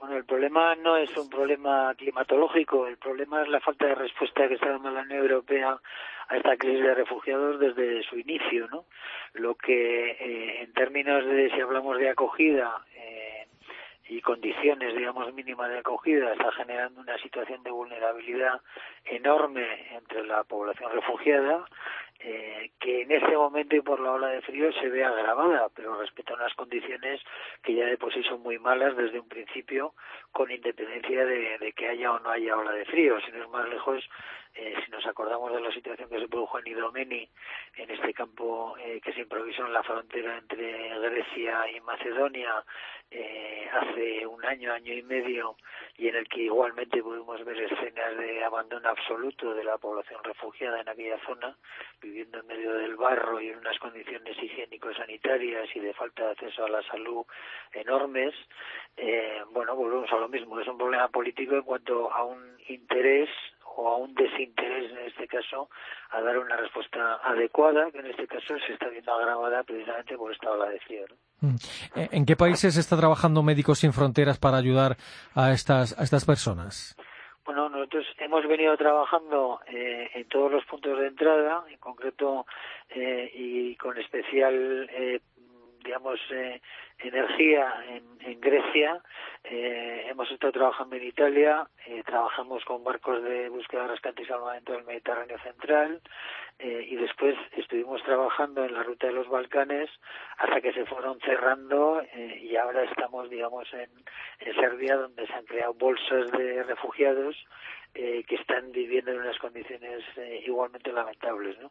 Bueno, 0.00 0.16
el 0.16 0.24
problema 0.24 0.74
no 0.76 0.96
es 0.96 1.14
un 1.18 1.28
problema 1.28 1.94
climatológico, 1.94 2.86
el 2.86 2.96
problema 2.96 3.42
es 3.42 3.48
la 3.48 3.60
falta 3.60 3.86
de 3.86 3.94
respuesta 3.94 4.48
que 4.48 4.54
está 4.54 4.70
dando 4.70 4.90
la 4.90 5.02
Unión 5.02 5.20
Europea 5.20 5.78
a 6.28 6.36
esta 6.38 6.56
crisis 6.56 6.82
de 6.82 6.94
refugiados 6.94 7.60
desde 7.60 8.02
su 8.04 8.18
inicio, 8.18 8.66
¿no? 8.68 8.86
Lo 9.34 9.56
que, 9.56 10.12
eh, 10.12 10.62
en 10.62 10.72
términos 10.72 11.26
de, 11.26 11.50
si 11.50 11.60
hablamos 11.60 11.98
de 11.98 12.08
acogida 12.08 12.82
eh, 12.94 13.46
y 14.08 14.22
condiciones, 14.22 14.96
digamos, 14.96 15.34
mínimas 15.34 15.68
de 15.68 15.80
acogida, 15.80 16.32
está 16.32 16.50
generando 16.52 17.02
una 17.02 17.18
situación 17.18 17.62
de 17.62 17.70
vulnerabilidad 17.70 18.62
enorme 19.04 19.66
entre 19.94 20.24
la 20.24 20.44
población 20.44 20.92
refugiada, 20.92 21.66
eh, 22.22 22.70
que 22.78 23.02
en 23.02 23.12
este 23.12 23.36
momento 23.36 23.76
y 23.76 23.80
por 23.80 23.98
la 24.00 24.12
ola 24.12 24.28
de 24.28 24.42
frío 24.42 24.70
se 24.72 24.88
ve 24.88 25.02
agravada, 25.04 25.68
pero 25.74 25.98
respecto 25.98 26.34
a 26.34 26.36
unas 26.36 26.54
condiciones 26.54 27.20
que 27.62 27.74
ya 27.74 27.86
de 27.86 27.96
por 27.96 28.12
sí 28.12 28.22
son 28.24 28.42
muy 28.42 28.58
malas 28.58 28.96
desde 28.96 29.20
un 29.20 29.28
principio, 29.28 29.94
con 30.32 30.50
independencia 30.50 31.24
de, 31.24 31.58
de 31.58 31.72
que 31.72 31.88
haya 31.88 32.12
o 32.12 32.18
no 32.20 32.30
haya 32.30 32.56
ola 32.56 32.72
de 32.72 32.84
frío. 32.84 33.18
Si 33.20 33.32
no 33.32 33.42
es 33.42 33.48
más 33.48 33.68
lejos, 33.68 34.04
eh, 34.54 34.74
si 34.84 34.90
nos 34.90 35.06
acordamos 35.06 35.52
de 35.52 35.60
la 35.60 35.72
situación 35.72 36.08
que 36.08 36.18
se 36.18 36.28
produjo 36.28 36.58
en 36.58 36.66
Idomeni, 36.66 37.28
en 37.76 37.90
este 37.90 38.12
campo 38.12 38.76
eh, 38.78 39.00
que 39.00 39.12
se 39.12 39.20
improvisó 39.20 39.64
en 39.64 39.72
la 39.72 39.82
frontera 39.82 40.38
entre 40.38 40.98
Grecia 40.98 41.70
y 41.70 41.80
Macedonia 41.80 42.64
eh, 43.12 43.68
hace 43.72 44.26
un 44.26 44.44
año, 44.44 44.72
año 44.72 44.92
y 44.92 45.02
medio, 45.02 45.56
y 45.96 46.08
en 46.08 46.16
el 46.16 46.28
que 46.28 46.42
igualmente 46.42 47.02
pudimos 47.02 47.44
ver 47.44 47.60
escenas 47.60 48.16
de 48.16 48.44
abandono 48.44 48.88
absoluto 48.88 49.54
de 49.54 49.64
la 49.64 49.78
población 49.78 50.22
refugiada 50.24 50.80
en 50.80 50.88
aquella 50.88 51.18
zona, 51.24 51.56
viviendo 52.10 52.40
en 52.40 52.46
medio 52.46 52.74
del 52.74 52.96
barro 52.96 53.40
y 53.40 53.48
en 53.48 53.58
unas 53.58 53.78
condiciones 53.78 54.36
higiénico-sanitarias 54.42 55.68
y 55.74 55.80
de 55.80 55.94
falta 55.94 56.24
de 56.24 56.30
acceso 56.32 56.64
a 56.64 56.68
la 56.68 56.82
salud 56.82 57.24
enormes, 57.72 58.34
eh, 58.96 59.40
bueno, 59.52 59.76
volvemos 59.76 60.10
a 60.12 60.16
lo 60.16 60.28
mismo, 60.28 60.58
es 60.58 60.66
un 60.66 60.78
problema 60.78 61.08
político 61.08 61.54
en 61.54 61.62
cuanto 61.62 62.12
a 62.12 62.24
un 62.24 62.58
interés 62.68 63.28
o 63.76 63.88
a 63.88 63.96
un 63.98 64.14
desinterés 64.14 64.90
en 64.90 65.06
este 65.06 65.28
caso 65.28 65.70
a 66.10 66.20
dar 66.20 66.38
una 66.38 66.56
respuesta 66.56 67.20
adecuada, 67.22 67.90
que 67.92 67.98
en 67.98 68.06
este 68.06 68.26
caso 68.26 68.54
se 68.66 68.72
está 68.72 68.88
viendo 68.88 69.12
agravada 69.12 69.62
precisamente 69.62 70.16
por 70.16 70.32
esta 70.32 70.50
ola 70.50 70.68
de. 70.68 70.80
¿no? 71.08 71.48
Mm. 71.48 71.56
Eh, 71.94 72.08
¿En 72.10 72.26
qué 72.26 72.34
países 72.34 72.76
está 72.76 72.96
trabajando 72.96 73.42
Médicos 73.42 73.78
Sin 73.78 73.92
Fronteras 73.92 74.38
para 74.38 74.56
ayudar 74.56 74.96
a 75.34 75.52
estas, 75.52 75.98
a 75.98 76.02
estas 76.02 76.24
personas? 76.24 76.96
Bueno, 77.50 77.68
nosotros 77.68 78.06
hemos 78.18 78.46
venido 78.46 78.76
trabajando 78.76 79.58
eh, 79.66 80.08
en 80.14 80.28
todos 80.28 80.52
los 80.52 80.64
puntos 80.66 80.96
de 81.00 81.08
entrada, 81.08 81.64
en 81.68 81.78
concreto 81.78 82.46
eh, 82.90 83.28
y 83.34 83.74
con 83.74 83.98
especial, 83.98 84.88
eh, 84.92 85.18
digamos, 85.82 86.20
eh, 86.30 86.60
energía 87.00 87.74
en, 87.88 88.04
en 88.20 88.40
Grecia. 88.40 89.02
Eh, 89.42 90.06
hemos 90.08 90.30
estado 90.30 90.52
trabajando 90.52 90.94
en 90.94 91.02
Italia, 91.02 91.66
eh, 91.86 92.04
trabajamos 92.06 92.64
con 92.64 92.84
barcos 92.84 93.20
de 93.24 93.48
búsqueda, 93.48 93.88
rescate 93.88 94.22
y 94.22 94.26
salvamento 94.26 94.72
del 94.72 94.84
Mediterráneo 94.84 95.40
Central 95.40 96.00
eh, 96.62 96.86
y 96.88 96.96
después 96.96 97.36
estuvimos 97.56 98.02
trabajando 98.02 98.64
en 98.64 98.74
la 98.74 98.82
ruta 98.82 99.06
de 99.06 99.14
los 99.14 99.28
Balcanes 99.28 99.88
hasta 100.38 100.60
que 100.60 100.72
se 100.72 100.84
fueron 100.84 101.18
cerrando 101.20 102.02
eh, 102.02 102.40
y 102.42 102.56
ahora 102.56 102.84
estamos, 102.84 103.30
digamos, 103.30 103.66
en, 103.72 103.90
en 104.40 104.54
Serbia 104.54 104.96
donde 104.96 105.26
se 105.26 105.32
han 105.32 105.44
creado 105.46 105.74
bolsas 105.74 106.30
de 106.32 106.62
refugiados 106.64 107.36
eh, 107.94 108.24
que 108.28 108.36
están 108.36 108.70
viviendo 108.72 109.10
en 109.10 109.20
unas 109.20 109.38
condiciones 109.38 110.04
eh, 110.16 110.42
igualmente 110.46 110.92
lamentables, 110.92 111.58
¿no? 111.60 111.70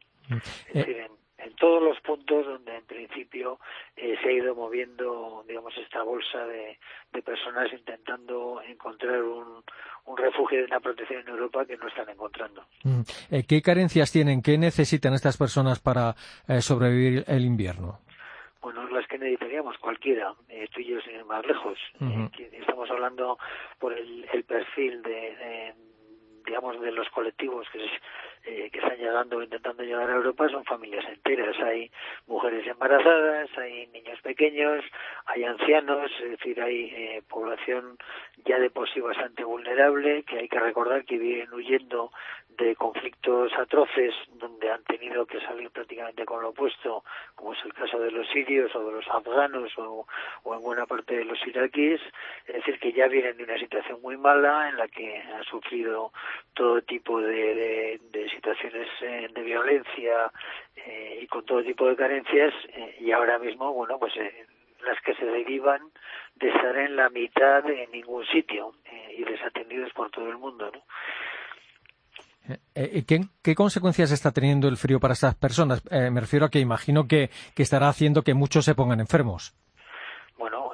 Es 0.68 0.74
decir, 0.74 0.98
en, 0.98 1.12
en 1.44 1.54
todos 1.56 1.82
los 1.82 2.00
puntos 2.02 2.46
donde 2.46 2.76
en 2.76 2.86
principio 2.86 3.60
eh, 3.96 4.16
se 4.22 4.30
ha 4.30 4.32
ido 4.32 4.56
moviendo, 4.56 5.44
digamos, 5.48 5.76
esta 5.78 6.04
bolsa 6.04 6.46
de, 6.46 6.78
de 7.12 7.22
personas 7.22 7.72
intentando 7.72 8.62
encontrar 8.68 9.22
un, 9.24 9.64
un 10.06 10.18
refugio 10.18 10.60
y 10.62 10.64
una 10.64 10.80
protección 10.80 11.22
en 11.22 11.30
Europa 11.30 11.66
que 11.66 11.78
no 11.78 11.88
están 11.88 12.10
encontrando. 12.10 12.64
Mm. 12.84 13.02
Eh, 13.32 13.44
¿Qué 13.48 13.62
carencias 13.62 14.12
tienen? 14.12 14.42
¿Qué 14.42 14.58
necesitan 14.58 15.14
estas 15.14 15.38
personas 15.38 15.80
para 15.80 16.16
eh, 16.48 16.62
sobrevivir 16.62 17.24
el 17.28 17.46
invierno? 17.46 18.00
Bueno, 18.62 18.86
las 18.90 19.08
que 19.08 19.18
necesitaríamos 19.18 19.78
cualquiera, 19.78 20.34
eh, 20.50 20.68
tú 20.74 20.82
y 20.82 20.88
yo 20.88 21.00
sin 21.02 21.16
ir 21.16 21.26
más 21.26 21.46
lejos. 21.46 21.80
Eh, 22.02 22.30
estamos 22.60 22.90
hablando 22.92 23.38
por 23.80 23.94
el, 23.94 24.28
el 24.34 24.44
perfil 24.44 25.02
de, 25.02 25.12
de, 25.12 25.74
digamos, 26.46 26.80
de 26.82 26.92
los 26.92 27.08
colectivos 27.10 27.66
que, 27.72 27.86
es- 27.86 27.92
eh, 28.46 28.70
que 28.72 28.80
están 28.80 28.98
llegando 28.98 29.38
o 29.38 29.44
intentando 29.44 29.84
llegar 29.84 30.10
a 30.10 30.16
Europa, 30.16 30.48
son 30.50 30.64
familias 30.66 31.06
enteras. 31.06 31.56
Hay 31.60 31.92
mujeres 32.28 32.66
embarazadas, 32.68 33.50
hay 33.58 33.88
niños 33.88 34.20
pequeños, 34.22 34.84
hay 35.26 35.44
ancianos, 35.44 36.12
es 36.24 36.32
decir, 36.32 36.62
hay 36.62 36.86
eh, 36.96 37.22
población 37.28 37.98
ya 38.46 38.58
de 38.60 38.70
por 38.70 38.90
sí 38.90 39.00
bastante 39.02 39.44
vulnerable, 39.44 40.24
que 40.24 40.40
hay 40.40 40.48
que 40.50 40.60
recordar 40.60 41.06
que 41.06 41.18
vienen 41.18 41.54
huyendo 41.54 42.12
de 42.50 42.76
conflictos 42.76 43.54
atroces 43.58 44.14
donde 44.34 44.70
han 44.70 44.84
tenido 44.84 45.26
que 45.26 45.40
salir 45.42 45.70
prácticamente 45.72 46.26
con 46.26 46.42
lo 46.42 46.50
opuesto, 46.50 47.06
como 47.36 47.54
es 47.54 47.60
el 47.64 47.74
caso 47.74 48.00
de 48.00 48.12
los 48.12 48.28
sirios 48.30 48.76
o 48.76 48.84
de 48.86 48.92
los 48.94 49.08
afganos 49.08 49.72
o, 49.78 50.06
o 50.44 50.56
en 50.56 50.62
buena 50.62 50.86
parte 50.86 51.16
de 51.16 51.24
los 51.26 51.40
iraquíes, 51.48 52.02
es 52.48 52.56
decir, 52.56 52.78
que 52.80 52.92
ya 52.92 53.08
vienen 53.08 53.38
de 53.38 53.44
una 53.46 53.58
situación 53.58 54.02
muy 54.02 54.18
mala 54.18 54.68
en 54.70 54.76
la 54.78 54.90
que 54.90 55.18
han 55.22 55.44
sufrido 55.46 56.12
todo 56.54 56.82
tipo 56.82 57.22
de, 57.22 57.56
de- 57.56 58.00
de 58.12 58.29
situaciones 58.30 58.88
eh, 59.02 59.28
de 59.34 59.42
violencia 59.42 60.32
eh, 60.76 61.20
y 61.22 61.28
con 61.28 61.46
todo 61.46 61.64
tipo 61.64 61.88
de 61.88 61.96
carencias 61.96 62.54
eh, 62.70 62.98
y 63.00 63.12
ahora 63.12 63.40
mismo, 63.40 63.74
bueno, 63.74 63.98
pues 64.00 64.16
eh, 64.18 64.46
las 64.86 65.00
que 65.02 65.14
se 65.16 65.26
derivan 65.26 65.82
de 66.36 66.50
estar 66.50 66.76
en 66.78 66.96
la 66.96 67.10
mitad 67.10 67.70
en 67.70 67.92
ningún 67.92 68.26
sitio 68.28 68.74
y 69.16 69.24
desatendidos 69.24 69.92
por 69.94 70.10
todo 70.10 70.30
el 70.30 70.38
mundo, 70.38 70.72
¿no? 70.72 70.82
¿qué, 72.74 73.22
qué 73.44 73.56
consecuencias 73.56 74.12
está 74.12 74.32
teniendo 74.32 74.68
el 74.68 74.78
frío 74.78 75.00
para 75.00 75.14
estas 75.14 75.36
personas? 75.36 75.84
Eh, 75.92 76.10
me 76.10 76.22
refiero 76.22 76.46
a 76.46 76.50
que 76.50 76.60
imagino 76.60 77.08
que, 77.08 77.30
que 77.56 77.64
estará 77.64 77.90
haciendo 77.90 78.24
que 78.24 78.34
muchos 78.34 78.66
se 78.66 78.76
pongan 78.76 79.00
enfermos. 79.00 79.54
Bueno, 80.38 80.69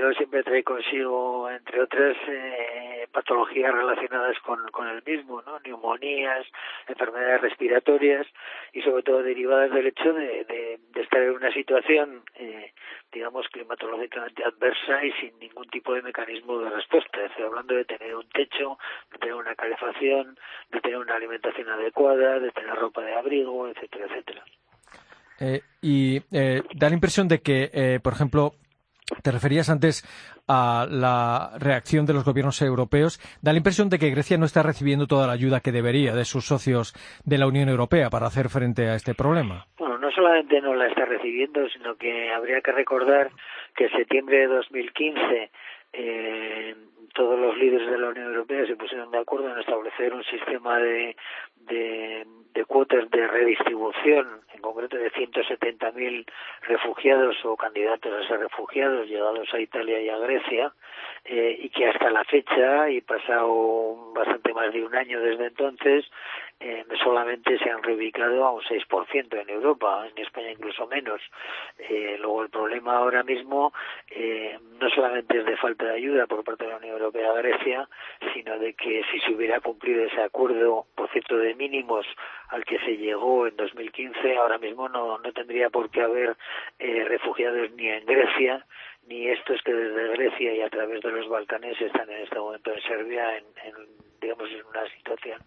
frío 0.00 0.14
siempre 0.14 0.42
trae 0.42 0.62
consigo, 0.62 1.50
entre 1.50 1.82
otras, 1.82 2.16
eh, 2.28 3.06
patologías 3.12 3.72
relacionadas 3.72 4.36
con, 4.40 4.60
el 4.88 5.02
mismo, 5.04 5.42
¿no? 5.42 5.60
Neumonías, 5.60 6.46
enfermedades 6.88 7.42
respiratorias 7.42 8.26
y 8.72 8.80
sobre 8.82 9.02
todo 9.02 9.22
derivadas 9.22 9.70
del 9.72 9.88
hecho 9.88 10.12
de 10.12 10.78
estar 10.94 11.22
en 11.22 11.30
una 11.30 11.52
situación, 11.52 12.22
eh, 12.36 12.72
digamos, 13.12 13.46
climatológicamente 13.48 14.44
adversa 14.44 15.04
y 15.04 15.12
sin 15.12 15.38
ningún 15.38 15.68
tipo 15.68 15.94
de 15.94 16.02
mecanismo 16.02 16.58
de 16.58 16.70
respuesta. 16.70 17.24
Estoy 17.24 17.44
hablando 17.44 17.74
de 17.74 17.84
tener 17.84 18.14
un 18.14 18.28
techo, 18.30 18.78
de 19.12 19.18
tener 19.18 19.34
una 19.34 19.54
calefacción, 19.54 20.38
de 20.70 20.80
tener 20.80 20.98
una 20.98 21.16
alimentación 21.16 21.68
adecuada, 21.68 22.38
de 22.38 22.50
tener 22.52 22.74
ropa 22.76 23.02
de 23.02 23.14
abrigo, 23.14 23.68
etcétera, 23.68 24.06
etcétera. 24.06 24.44
Eh, 25.40 25.62
y 25.80 26.22
eh, 26.32 26.62
da 26.74 26.88
la 26.88 26.94
impresión 26.94 27.26
de 27.26 27.40
que, 27.40 27.70
eh, 27.72 28.00
por 28.02 28.12
ejemplo, 28.12 28.52
te 29.22 29.32
referías 29.32 29.70
antes 29.70 30.04
a 30.48 30.86
la 30.90 31.52
reacción 31.58 32.06
de 32.06 32.14
los 32.14 32.24
gobiernos 32.24 32.60
europeos. 32.62 33.18
Da 33.42 33.52
la 33.52 33.58
impresión 33.58 33.88
de 33.88 33.98
que 33.98 34.10
Grecia 34.10 34.38
no 34.38 34.46
está 34.46 34.62
recibiendo 34.62 35.06
toda 35.06 35.26
la 35.26 35.32
ayuda 35.32 35.60
que 35.60 35.72
debería 35.72 36.14
de 36.14 36.24
sus 36.24 36.46
socios 36.46 36.94
de 37.24 37.38
la 37.38 37.46
Unión 37.46 37.68
Europea 37.68 38.10
para 38.10 38.26
hacer 38.26 38.48
frente 38.48 38.88
a 38.88 38.94
este 38.94 39.14
problema. 39.14 39.66
Bueno, 39.78 39.98
no 39.98 40.10
solamente 40.10 40.60
no 40.60 40.74
la 40.74 40.86
está 40.86 41.04
recibiendo, 41.04 41.68
sino 41.68 41.96
que 41.96 42.32
habría 42.32 42.60
que 42.60 42.72
recordar 42.72 43.30
que 43.76 43.88
septiembre 43.90 44.38
de 44.38 44.46
2015 44.46 45.50
eh, 45.92 46.74
todos 47.14 47.38
los 47.38 47.56
líderes 47.56 47.90
de 47.90 47.98
la 47.98 48.08
Unión 48.08 48.26
Europea 48.26 48.66
se 48.66 48.76
pusieron 48.76 49.10
de 49.10 49.18
acuerdo 49.18 49.50
en 49.50 49.58
establecer 49.58 50.12
un 50.12 50.24
sistema 50.24 50.78
de, 50.78 51.16
de, 51.66 52.26
cuotas 52.66 53.10
de 53.10 53.26
redistribución, 53.26 54.42
en 54.54 54.60
concreto 54.60 54.96
de 54.96 55.10
170.000 55.10 56.24
refugiados 56.62 57.36
o 57.44 57.56
candidatos 57.56 58.12
a 58.12 58.28
ser 58.28 58.40
refugiados 58.40 59.08
llegados 59.08 59.52
a 59.52 59.58
Italia 59.58 60.00
y 60.00 60.08
a 60.08 60.18
Grecia, 60.18 60.72
eh, 61.24 61.56
y 61.58 61.68
que 61.70 61.88
hasta 61.88 62.10
la 62.10 62.22
fecha, 62.24 62.90
y 62.90 63.00
pasado 63.00 64.12
bastante 64.12 64.52
más 64.54 64.72
de 64.72 64.84
un 64.84 64.94
año 64.94 65.20
desde 65.20 65.46
entonces, 65.46 66.04
eh, 66.60 66.84
solamente 67.02 67.58
se 67.58 67.70
han 67.70 67.82
reubicado 67.82 68.44
a 68.44 68.52
un 68.52 68.60
6% 68.60 69.40
en 69.40 69.48
Europa, 69.48 70.06
en 70.06 70.22
España 70.22 70.50
incluso 70.50 70.86
menos. 70.86 71.20
Eh, 71.78 72.16
luego 72.20 72.42
el 72.42 72.50
problema 72.50 72.98
ahora 72.98 73.22
mismo 73.22 73.72
eh, 74.10 74.58
no 74.78 74.90
solamente 74.90 75.38
es 75.38 75.46
de 75.46 75.56
falta 75.56 75.86
de 75.86 75.94
ayuda 75.94 76.26
por 76.26 76.44
parte 76.44 76.64
de 76.64 76.70
la 76.70 76.76
Unión 76.76 76.92
Europea 76.92 77.30
a 77.30 77.34
Grecia, 77.34 77.88
sino 78.34 78.58
de 78.58 78.74
que 78.74 79.02
si 79.10 79.20
se 79.20 79.32
hubiera 79.32 79.60
cumplido 79.60 80.04
ese 80.04 80.20
acuerdo, 80.20 80.86
por 80.94 81.08
cierto, 81.10 81.38
de 81.38 81.54
mínimos 81.54 82.06
al 82.48 82.64
que 82.64 82.78
se 82.80 82.96
llegó 82.96 83.46
en 83.46 83.56
2015, 83.56 84.36
ahora 84.36 84.58
mismo 84.58 84.88
no, 84.88 85.18
no 85.18 85.32
tendría 85.32 85.70
por 85.70 85.90
qué 85.90 86.02
haber 86.02 86.36
eh, 86.78 87.04
refugiados 87.08 87.70
ni 87.72 87.88
en 87.88 88.04
Grecia, 88.04 88.66
ni 89.06 89.28
estos 89.28 89.62
que 89.62 89.72
desde 89.72 90.08
Grecia 90.12 90.54
y 90.54 90.60
a 90.60 90.68
través 90.68 91.00
de 91.00 91.10
los 91.10 91.26
Balcanes 91.28 91.80
están 91.80 92.10
en 92.10 92.22
este 92.22 92.38
momento 92.38 92.70
en 92.72 92.82
Serbia 92.82 93.38
en, 93.38 93.44
digamos 94.20 94.50
en 94.50 94.66
una 94.66 94.86
situación 94.90 95.40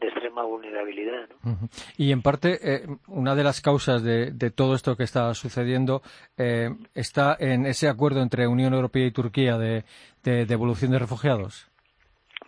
de 0.00 0.08
extrema 0.08 0.42
vulnerabilidad. 0.42 1.28
¿no? 1.44 1.56
Y 1.96 2.12
en 2.12 2.22
parte, 2.22 2.58
eh, 2.62 2.86
una 3.08 3.34
de 3.34 3.44
las 3.44 3.60
causas 3.60 4.02
de, 4.02 4.32
de, 4.32 4.50
todo 4.50 4.74
esto 4.74 4.96
que 4.96 5.04
está 5.04 5.32
sucediendo 5.34 6.02
eh, 6.36 6.70
está 6.94 7.36
en 7.38 7.66
ese 7.66 7.88
acuerdo 7.88 8.22
entre 8.22 8.46
Unión 8.46 8.74
Europea 8.74 9.06
y 9.06 9.12
Turquía 9.12 9.58
de, 9.58 9.84
de 10.24 10.46
devolución 10.46 10.90
de 10.90 10.98
refugiados. 10.98 11.70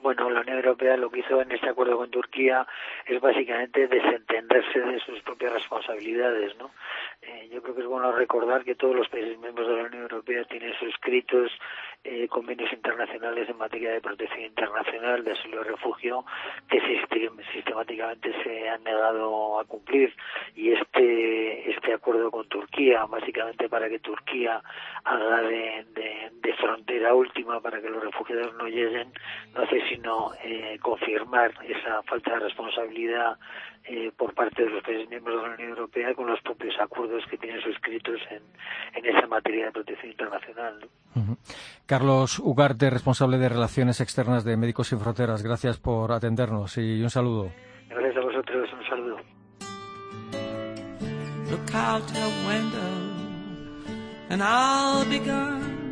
Bueno, 0.02 0.28
la 0.30 0.40
Unión 0.40 0.56
Europea 0.56 0.96
lo 0.96 1.10
que 1.10 1.20
hizo 1.20 1.40
en 1.40 1.52
este 1.52 1.68
acuerdo 1.68 1.96
con 1.96 2.10
Turquía 2.10 2.66
es 3.06 3.20
básicamente 3.20 3.86
desentenderse 3.86 4.80
de 4.80 4.98
sus 4.98 5.20
propias 5.20 5.52
responsabilidades, 5.52 6.56
¿no? 6.58 6.72
Eh, 7.22 7.48
yo 7.52 7.62
creo 7.62 7.76
que 7.76 7.82
es 7.82 7.86
bueno 7.86 8.10
recordar 8.10 8.64
que 8.64 8.74
todos 8.74 8.96
los 8.96 9.08
países 9.08 9.38
miembros 9.38 9.68
de 9.68 9.76
la 9.76 9.84
Unión 9.84 10.02
Europea 10.02 10.42
tienen 10.44 10.74
suscritos 10.80 11.52
eh, 12.04 12.26
convenios 12.28 12.72
internacionales 12.72 13.48
en 13.48 13.56
materia 13.56 13.92
de 13.92 14.00
protección 14.00 14.42
internacional, 14.42 15.22
de 15.22 15.32
asilo 15.32 15.60
y 15.60 15.64
refugio, 15.64 16.24
que 16.68 16.80
sistemáticamente 17.52 18.32
se 18.42 18.68
han 18.68 18.82
negado 18.82 19.60
a 19.60 19.64
cumplir. 19.64 20.12
Y 20.56 20.72
este, 20.72 21.70
este 21.70 21.94
acuerdo 21.94 22.30
con 22.30 22.48
Turquía, 22.48 23.04
básicamente 23.04 23.68
para 23.68 23.88
que 23.88 24.00
Turquía 24.00 24.60
haga 25.04 25.42
de, 25.42 25.86
de, 25.94 26.54
frontera 26.54 27.14
última 27.14 27.60
para 27.60 27.80
que 27.80 27.88
los 27.88 28.02
refugiados 28.02 28.54
no 28.54 28.66
lleguen, 28.66 29.12
no 29.54 29.62
hace 29.62 29.80
sino 29.88 30.32
eh, 30.44 30.78
confirmar 30.80 31.52
esa 31.66 32.02
falta 32.02 32.34
de 32.34 32.40
responsabilidad 32.40 33.38
eh, 33.84 34.12
por 34.16 34.34
parte 34.34 34.62
de 34.64 34.70
los 34.70 34.82
países 34.82 35.08
miembros 35.08 35.42
de 35.42 35.48
la 35.48 35.54
Unión 35.54 35.70
Europea 35.70 36.14
con 36.14 36.26
los 36.26 36.40
propios 36.42 36.74
acuerdos 36.80 37.24
que 37.30 37.36
tienen 37.38 37.60
suscritos 37.62 38.20
en, 38.30 38.42
en 38.94 39.16
esa 39.16 39.26
materia 39.26 39.66
de 39.66 39.72
protección 39.72 40.12
internacional. 40.12 40.78
¿no? 40.80 41.20
Uh 41.20 41.24
-huh. 41.26 41.36
Carlos 41.86 42.38
Ugarte, 42.38 42.90
responsable 42.90 43.38
de 43.38 43.48
Relaciones 43.48 44.00
Externas 44.00 44.44
de 44.44 44.56
Médicos 44.56 44.88
Sin 44.88 45.00
Fronteras, 45.00 45.42
gracias 45.42 45.78
por 45.78 46.12
atendernos 46.12 46.78
y 46.78 47.02
un 47.02 47.10
saludo. 47.10 47.50
Gracias 47.88 48.16
a 48.16 48.20
vosotros, 48.20 48.72
un 48.72 48.84
saludo. 48.88 49.16
Look 51.50 51.74
out 51.74 52.06
the 52.12 52.26
window 52.48 53.12
and 54.30 54.42
I'll 54.42 55.04
be 55.04 55.18
gone. 55.18 55.82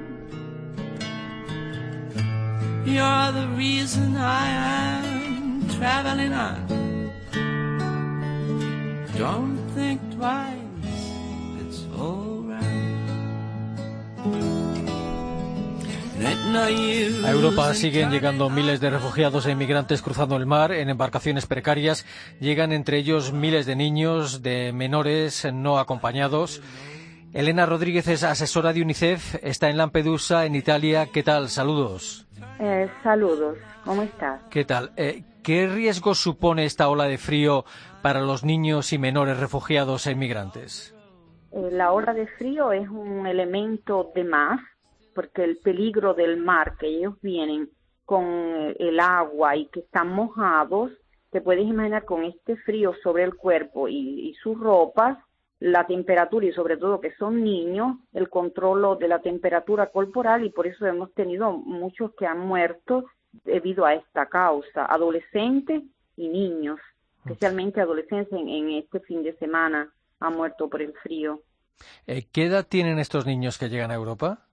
You're 2.86 3.32
the 3.32 3.46
reason 3.56 4.16
I 4.16 4.48
am 4.48 5.68
traveling 5.68 6.32
on. 6.32 6.79
Don't 9.20 9.58
think 9.74 10.00
twice, 10.16 10.56
it's 11.60 11.84
alright. 11.94 12.40
A 17.24 17.30
Europa 17.30 17.74
siguen 17.74 18.10
llegando 18.10 18.48
miles 18.48 18.80
de 18.80 18.88
refugiados 18.88 19.44
e 19.44 19.50
inmigrantes 19.50 20.00
cruzando 20.00 20.36
el 20.36 20.46
mar 20.46 20.72
en 20.72 20.88
embarcaciones 20.88 21.44
precarias. 21.44 22.06
Llegan 22.40 22.72
entre 22.72 22.96
ellos 22.96 23.34
miles 23.34 23.66
de 23.66 23.76
niños, 23.76 24.40
de 24.40 24.72
menores 24.72 25.46
no 25.52 25.78
acompañados. 25.78 26.62
Elena 27.34 27.66
Rodríguez 27.66 28.08
es 28.08 28.22
asesora 28.24 28.72
de 28.72 28.80
UNICEF, 28.80 29.34
está 29.42 29.68
en 29.68 29.76
Lampedusa, 29.76 30.46
en 30.46 30.54
Italia. 30.54 31.08
¿Qué 31.12 31.22
tal? 31.22 31.50
Saludos. 31.50 32.26
Eh, 32.58 32.88
saludos, 33.02 33.58
¿cómo 33.84 34.02
estás? 34.02 34.40
¿Qué 34.50 34.64
tal? 34.64 34.92
Eh, 34.96 35.24
¿Qué 35.42 35.66
riesgo 35.66 36.14
supone 36.14 36.64
esta 36.64 36.88
ola 36.88 37.04
de 37.04 37.16
frío 37.16 37.64
para 38.02 38.20
los 38.20 38.44
niños 38.44 38.92
y 38.92 38.98
menores 38.98 39.38
refugiados 39.38 40.06
e 40.06 40.12
inmigrantes? 40.12 40.94
Eh, 41.52 41.70
la 41.72 41.92
ola 41.92 42.14
de 42.14 42.26
frío 42.26 42.72
es 42.72 42.88
un 42.88 43.26
elemento 43.26 44.12
de 44.14 44.24
más, 44.24 44.60
porque 45.14 45.44
el 45.44 45.58
peligro 45.58 46.14
del 46.14 46.36
mar, 46.36 46.76
que 46.78 46.86
ellos 46.86 47.14
vienen 47.20 47.68
con 48.04 48.24
el 48.78 49.00
agua 49.00 49.56
y 49.56 49.66
que 49.66 49.80
están 49.80 50.08
mojados, 50.08 50.90
te 51.30 51.40
puedes 51.40 51.64
imaginar 51.64 52.04
con 52.04 52.24
este 52.24 52.56
frío 52.56 52.92
sobre 53.02 53.22
el 53.24 53.36
cuerpo 53.36 53.88
y, 53.88 54.30
y 54.30 54.34
sus 54.34 54.58
ropas, 54.58 55.18
la 55.60 55.86
temperatura 55.86 56.46
y 56.46 56.52
sobre 56.52 56.76
todo 56.76 57.00
que 57.00 57.14
son 57.16 57.44
niños, 57.44 57.98
el 58.14 58.28
control 58.28 58.98
de 58.98 59.08
la 59.08 59.20
temperatura 59.20 59.90
corporal 59.90 60.44
y 60.44 60.50
por 60.50 60.66
eso 60.66 60.86
hemos 60.86 61.12
tenido 61.12 61.52
muchos 61.52 62.12
que 62.14 62.26
han 62.26 62.40
muerto 62.40 63.04
debido 63.44 63.84
a 63.84 63.94
esta 63.94 64.26
causa, 64.26 64.86
adolescentes 64.86 65.82
y 66.16 66.28
niños, 66.28 66.80
especialmente 67.24 67.80
adolescentes 67.80 68.32
en, 68.32 68.48
en 68.48 68.70
este 68.70 69.00
fin 69.00 69.22
de 69.22 69.36
semana 69.36 69.92
han 70.20 70.36
muerto 70.36 70.68
por 70.68 70.82
el 70.82 70.92
frío. 71.02 71.42
Eh, 72.06 72.26
¿Qué 72.32 72.46
edad 72.46 72.66
tienen 72.66 72.98
estos 72.98 73.26
niños 73.26 73.58
que 73.58 73.68
llegan 73.68 73.90
a 73.90 73.94
Europa? 73.94 74.46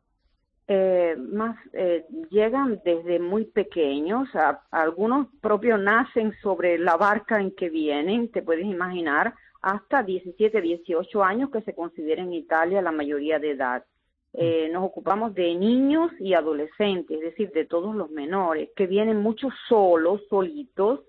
Eh, 0.69 1.15
más 1.17 1.58
eh, 1.71 2.06
llegan 2.30 2.82
desde 2.84 3.19
muy 3.19 3.45
pequeños, 3.45 4.27
a, 4.36 4.62
a 4.69 4.82
algunos 4.82 5.27
propios 5.41 5.80
nacen 5.80 6.34
sobre 6.41 6.77
la 6.77 6.97
barca 6.97 7.39
en 7.39 7.56
que 7.56 7.69
vienen, 7.69 8.30
te 8.32 8.41
puedes 8.41 8.65
imaginar, 8.65 9.34
hasta 9.62 10.03
17, 10.03 10.62
18 10.62 11.23
años 11.23 11.49
que 11.51 11.62
se 11.62 11.73
considera 11.73 12.21
en 12.21 12.34
Italia 12.34 12.82
la 12.82 12.91
mayoría 12.91 13.39
de 13.39 13.51
edad. 13.51 13.86
Eh, 14.34 14.69
nos 14.71 14.84
ocupamos 14.84 15.34
de 15.34 15.56
niños 15.56 16.12
y 16.19 16.34
adolescentes, 16.34 17.17
es 17.17 17.23
decir, 17.23 17.51
de 17.51 17.65
todos 17.65 17.95
los 17.95 18.12
menores, 18.12 18.69
que 18.75 18.86
vienen 18.86 19.17
muchos 19.17 19.53
solos, 19.67 20.21
solitos. 20.30 21.01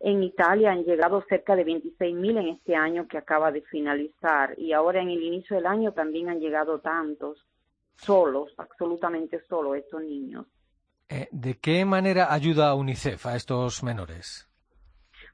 En 0.00 0.22
Italia 0.22 0.70
han 0.70 0.84
llegado 0.84 1.24
cerca 1.28 1.56
de 1.56 1.64
26 1.64 2.14
mil 2.14 2.36
en 2.36 2.48
este 2.48 2.76
año 2.76 3.08
que 3.08 3.18
acaba 3.18 3.50
de 3.50 3.62
finalizar 3.62 4.58
y 4.58 4.72
ahora 4.72 5.02
en 5.02 5.10
el 5.10 5.22
inicio 5.22 5.56
del 5.56 5.66
año 5.66 5.92
también 5.92 6.28
han 6.28 6.38
llegado 6.38 6.78
tantos, 6.78 7.44
solos, 7.96 8.52
absolutamente 8.58 9.40
solos 9.48 9.76
estos 9.76 10.02
niños. 10.02 10.46
Eh, 11.08 11.28
¿De 11.32 11.58
qué 11.58 11.84
manera 11.84 12.32
ayuda 12.32 12.68
a 12.68 12.74
UNICEF 12.74 13.26
a 13.26 13.34
estos 13.34 13.82
menores? 13.82 14.47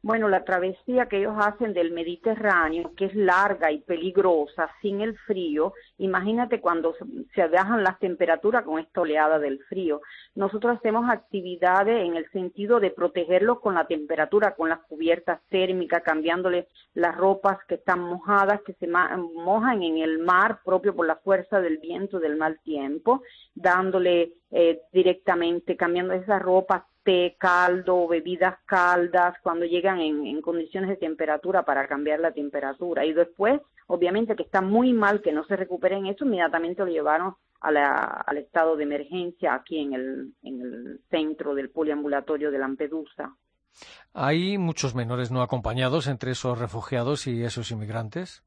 Bueno, 0.04 0.28
la 0.28 0.44
travesía 0.44 1.06
que 1.06 1.16
ellos 1.16 1.34
hacen 1.38 1.72
del 1.72 1.90
Mediterráneo, 1.90 2.92
que 2.94 3.06
es 3.06 3.14
larga 3.14 3.72
y 3.72 3.78
peligrosa, 3.78 4.68
sin 4.82 5.00
el 5.00 5.16
frío, 5.20 5.72
imagínate 5.96 6.60
cuando 6.60 6.94
se 7.34 7.48
bajan 7.48 7.82
las 7.82 7.98
temperaturas 8.00 8.64
con 8.64 8.78
esta 8.78 9.00
oleada 9.00 9.38
del 9.38 9.60
frío. 9.64 10.02
Nosotros 10.34 10.76
hacemos 10.76 11.08
actividades 11.08 12.04
en 12.04 12.16
el 12.16 12.30
sentido 12.32 12.80
de 12.80 12.90
protegerlos 12.90 13.60
con 13.60 13.76
la 13.76 13.86
temperatura, 13.86 14.54
con 14.54 14.68
las 14.68 14.80
cubiertas 14.80 15.40
térmicas, 15.48 16.02
cambiándoles 16.02 16.66
las 16.92 17.16
ropas 17.16 17.56
que 17.66 17.76
están 17.76 18.00
mojadas, 18.00 18.60
que 18.60 18.74
se 18.74 18.86
mojan 18.86 19.82
en 19.82 19.96
el 19.96 20.18
mar 20.18 20.60
propio 20.66 20.94
por 20.94 21.06
la 21.06 21.16
fuerza 21.16 21.62
del 21.62 21.78
viento, 21.78 22.20
del 22.20 22.36
mal 22.36 22.60
tiempo, 22.60 23.22
dándole 23.54 24.34
eh, 24.50 24.82
directamente, 24.92 25.78
cambiando 25.78 26.12
esas 26.12 26.42
ropas 26.42 26.82
té 27.04 27.36
caldo, 27.38 28.08
bebidas 28.08 28.56
caldas, 28.66 29.36
cuando 29.42 29.64
llegan 29.66 30.00
en, 30.00 30.40
condiciones 30.40 30.90
de 30.90 30.96
temperatura 30.96 31.64
para 31.64 31.86
cambiar 31.86 32.20
la 32.20 32.32
temperatura. 32.32 33.04
Y 33.04 33.12
después, 33.12 33.60
obviamente 33.86 34.34
que 34.34 34.42
está 34.42 34.60
muy 34.60 34.92
mal 34.92 35.22
que 35.22 35.32
no 35.32 35.44
se 35.44 35.56
recuperen 35.56 36.06
esto, 36.06 36.24
inmediatamente 36.24 36.84
lo 36.84 36.90
llevaron 36.90 37.36
a 37.60 37.70
la, 37.70 37.94
al 37.94 38.38
estado 38.38 38.76
de 38.76 38.84
emergencia 38.84 39.54
aquí 39.54 39.78
en 39.78 39.92
el, 39.94 40.34
en 40.42 40.60
el 40.60 41.00
centro 41.10 41.54
del 41.54 41.70
poliambulatorio 41.70 42.50
de 42.50 42.58
Lampedusa. 42.58 43.34
¿Hay 44.12 44.58
muchos 44.58 44.94
menores 44.94 45.30
no 45.30 45.42
acompañados 45.42 46.06
entre 46.06 46.32
esos 46.32 46.58
refugiados 46.58 47.26
y 47.26 47.42
esos 47.42 47.70
inmigrantes? 47.70 48.44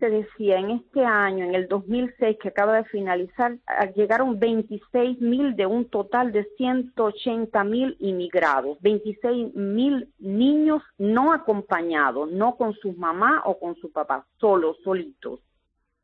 Te 0.00 0.08
decía, 0.08 0.58
en 0.58 0.70
este 0.70 1.04
año, 1.04 1.44
en 1.44 1.54
el 1.54 1.68
2006 1.68 2.38
que 2.42 2.48
acaba 2.48 2.76
de 2.76 2.84
finalizar, 2.84 3.58
llegaron 3.94 4.40
26 4.40 5.20
mil 5.20 5.54
de 5.54 5.66
un 5.66 5.84
total 5.84 6.32
de 6.32 6.44
180 6.56 7.62
mil 7.64 7.96
inmigrados, 8.00 8.80
26 8.80 9.54
mil 9.54 10.08
niños 10.18 10.82
no 10.96 11.34
acompañados, 11.34 12.32
no 12.32 12.56
con 12.56 12.72
sus 12.74 12.96
mamás 12.96 13.42
o 13.44 13.58
con 13.60 13.76
su 13.76 13.92
papá, 13.92 14.26
solos, 14.38 14.78
solitos, 14.82 15.40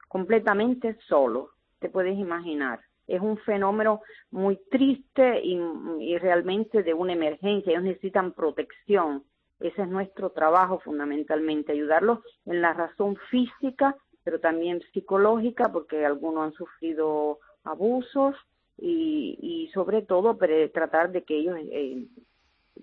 completamente 0.08 0.98
solos, 1.08 1.48
te 1.78 1.88
puedes 1.88 2.18
imaginar. 2.18 2.80
Es 3.06 3.22
un 3.22 3.38
fenómeno 3.38 4.02
muy 4.30 4.58
triste 4.70 5.40
y, 5.42 5.58
y 6.00 6.18
realmente 6.18 6.82
de 6.82 6.92
una 6.92 7.14
emergencia, 7.14 7.72
ellos 7.72 7.84
necesitan 7.84 8.32
protección 8.32 9.24
ese 9.60 9.82
es 9.82 9.88
nuestro 9.88 10.30
trabajo 10.30 10.80
fundamentalmente, 10.80 11.72
ayudarlos 11.72 12.20
en 12.44 12.60
la 12.60 12.72
razón 12.72 13.16
física, 13.30 13.96
pero 14.24 14.40
también 14.40 14.82
psicológica, 14.92 15.70
porque 15.72 16.04
algunos 16.04 16.44
han 16.44 16.52
sufrido 16.52 17.38
abusos 17.64 18.34
y, 18.76 19.38
y 19.40 19.70
sobre 19.72 20.02
todo 20.02 20.36
tratar 20.72 21.12
de 21.12 21.22
que 21.22 21.38
ellos 21.38 21.56
eh, 21.58 22.06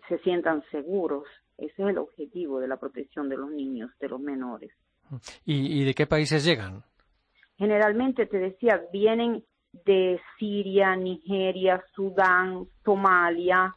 se 0.08 0.18
sientan 0.20 0.64
seguros 0.72 1.26
Ese 1.58 1.84
es 1.84 1.90
el 1.90 1.98
objetivo 1.98 2.60
de 2.60 2.68
la 2.68 2.78
protección 2.78 3.30
de 3.30 3.38
los 3.38 3.52
niños, 3.52 3.92
de 4.00 4.10
los 4.10 4.20
menores. 4.20 4.72
¿Y, 5.46 5.84
de 5.84 5.94
qué 5.94 6.08
países 6.08 6.44
llegan? 6.44 6.84
Generalmente, 7.58 8.26
te 8.26 8.40
decía, 8.40 8.82
vienen 8.92 9.44
de 9.86 10.20
Siria, 10.40 10.96
Nigeria, 10.96 11.84
Sudán, 11.94 12.68
Somalia, 12.84 13.76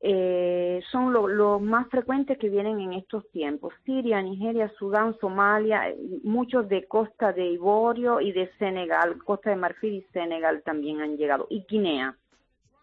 eh, 0.00 0.82
son 0.92 1.12
los 1.12 1.60
más 1.60 1.88
frecuentes 1.88 2.38
que 2.38 2.50
vienen 2.50 2.80
en 2.80 2.92
estos 2.92 3.28
tiempos. 3.30 3.72
Siria, 3.84 4.20
Nigeria, 4.20 4.70
Sudán, 4.78 5.16
Somalia, 5.20 5.88
eh, 5.88 5.96
muchos 6.22 6.68
de 6.68 6.86
Costa 6.86 7.32
de 7.32 7.46
Ivorio 7.46 8.20
y 8.20 8.32
de 8.32 8.50
Senegal, 8.58 9.16
Costa 9.24 9.50
de 9.50 9.56
Marfil 9.56 9.94
y 9.94 10.02
Senegal 10.12 10.62
también 10.64 11.00
han 11.00 11.16
llegado, 11.16 11.46
y 11.48 11.64
Guinea 11.68 12.14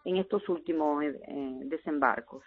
en 0.05 0.17
estos 0.17 0.47
últimos 0.49 1.03
eh, 1.03 1.59
desembarcos. 1.65 2.43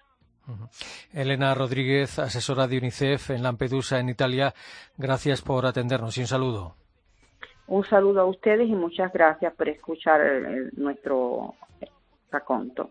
Elena 1.12 1.54
Rodríguez, 1.54 2.18
asesora 2.18 2.68
de 2.68 2.78
UNICEF 2.78 3.30
en 3.30 3.42
Lampedusa, 3.42 3.98
en 3.98 4.10
Italia, 4.10 4.52
gracias 4.96 5.42
por 5.42 5.66
atendernos 5.66 6.16
y 6.18 6.20
un 6.20 6.26
saludo. 6.26 6.74
Un 7.66 7.84
saludo 7.84 8.20
a 8.20 8.26
ustedes 8.26 8.68
y 8.68 8.74
muchas 8.74 9.12
gracias 9.12 9.54
por 9.54 9.68
escuchar 9.68 10.20
nuestro 10.74 11.54
raconto. 12.30 12.90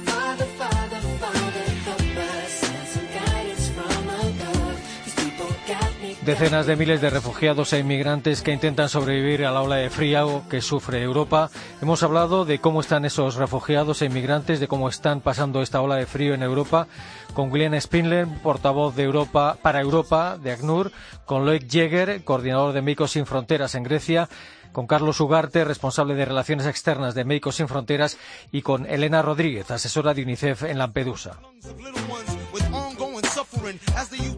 Decenas 6.25 6.67
de 6.67 6.75
miles 6.75 7.01
de 7.01 7.09
refugiados 7.09 7.73
e 7.73 7.79
inmigrantes 7.79 8.43
que 8.43 8.53
intentan 8.53 8.89
sobrevivir 8.89 9.43
a 9.43 9.51
la 9.51 9.63
ola 9.63 9.77
de 9.77 9.89
frío 9.89 10.43
que 10.51 10.61
sufre 10.61 11.01
Europa. 11.01 11.49
Hemos 11.81 12.03
hablado 12.03 12.45
de 12.45 12.59
cómo 12.59 12.79
están 12.79 13.05
esos 13.05 13.35
refugiados 13.35 14.01
e 14.01 14.05
inmigrantes, 14.05 14.59
de 14.59 14.67
cómo 14.67 14.87
están 14.87 15.21
pasando 15.21 15.63
esta 15.63 15.81
ola 15.81 15.95
de 15.95 16.05
frío 16.05 16.35
en 16.35 16.43
Europa, 16.43 16.87
con 17.33 17.51
William 17.51 17.73
Spindler, 17.81 18.27
portavoz 18.43 18.95
de 18.95 19.01
Europa 19.01 19.57
para 19.63 19.81
Europa 19.81 20.37
de 20.37 20.51
ACNUR, 20.51 20.91
con 21.25 21.43
Loic 21.43 21.67
Jäger, 21.67 22.23
coordinador 22.23 22.73
de 22.73 22.83
Médicos 22.83 23.11
Sin 23.11 23.25
Fronteras 23.25 23.73
en 23.73 23.81
Grecia, 23.81 24.29
con 24.71 24.87
Carlos 24.87 25.19
Ugarte, 25.19 25.65
responsable 25.65 26.15
de 26.15 26.25
Relaciones 26.25 26.65
Externas 26.65 27.15
de 27.15 27.25
Médicos 27.25 27.55
Sin 27.55 27.67
Fronteras, 27.67 28.17
y 28.51 28.61
con 28.61 28.85
Elena 28.85 29.21
Rodríguez, 29.21 29.69
asesora 29.71 30.13
de 30.13 30.23
UNICEF 30.23 30.63
en 30.63 30.77
Lampedusa. 30.77 31.39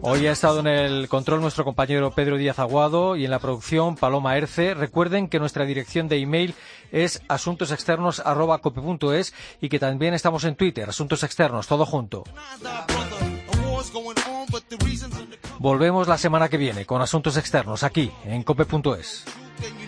Hoy 0.02 0.26
ha 0.26 0.32
estado 0.32 0.60
en 0.60 0.66
el 0.66 1.08
control 1.08 1.40
nuestro 1.40 1.64
compañero 1.64 2.10
Pedro 2.12 2.36
Díaz 2.36 2.58
Aguado 2.58 3.16
y 3.16 3.24
en 3.24 3.30
la 3.30 3.38
producción 3.38 3.96
Paloma 3.96 4.36
Erce. 4.36 4.74
Recuerden 4.74 5.28
que 5.28 5.38
nuestra 5.38 5.64
dirección 5.64 6.08
de 6.08 6.18
email 6.18 6.54
es 6.92 7.22
asuntosexternos.cope.es 7.28 9.34
y 9.60 9.68
que 9.68 9.78
también 9.78 10.14
estamos 10.14 10.44
en 10.44 10.56
Twitter, 10.56 10.88
Asuntos 10.88 11.22
Externos, 11.22 11.66
todo 11.66 11.86
junto. 11.86 12.24
Volvemos 15.58 16.08
la 16.08 16.18
semana 16.18 16.48
que 16.48 16.58
viene 16.58 16.86
con 16.86 17.02
Asuntos 17.02 17.36
Externos 17.36 17.82
aquí 17.82 18.10
en 18.24 18.42
cope.es. 18.42 19.24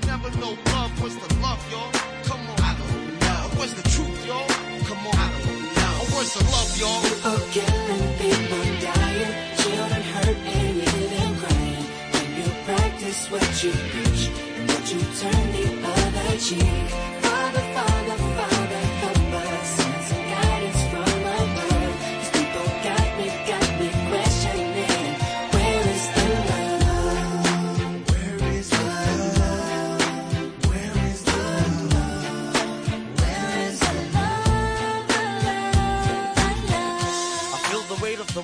never 0.06 0.30
know 0.38 0.56
love 0.72 1.02
was 1.02 1.16
the 1.16 1.34
love, 1.40 1.62
y'all. 1.70 1.90
Come 2.24 2.40
on, 2.50 2.58
I 2.62 2.72
don't 2.78 3.18
know. 3.20 3.60
Or 3.60 3.66
the 3.66 3.82
truth, 3.90 4.26
y'all? 4.26 4.48
Come 4.88 5.02
on, 5.06 5.16
I 5.16 5.28
don't 5.44 5.62
know. 5.76 6.16
Or 6.16 6.24
the 6.34 6.42
love, 6.54 6.72
y'all? 6.80 7.02
People 7.02 7.38
killing, 7.54 8.06
people 8.22 8.64
dying, 8.86 9.34
children 9.58 10.02
hurt, 10.12 10.38
pain, 10.46 10.80
and 11.22 11.38
crying. 11.40 11.86
When 12.12 12.26
you 12.38 12.48
practice 12.64 13.30
what 13.30 13.64
you 13.64 13.72
preach, 13.92 14.22
and 14.56 14.68
what 14.70 14.84
you 14.92 15.00
turn 15.20 15.44
the 15.52 15.64
other 15.92 16.38
cheek. 16.38 17.05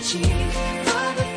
your 0.00 1.27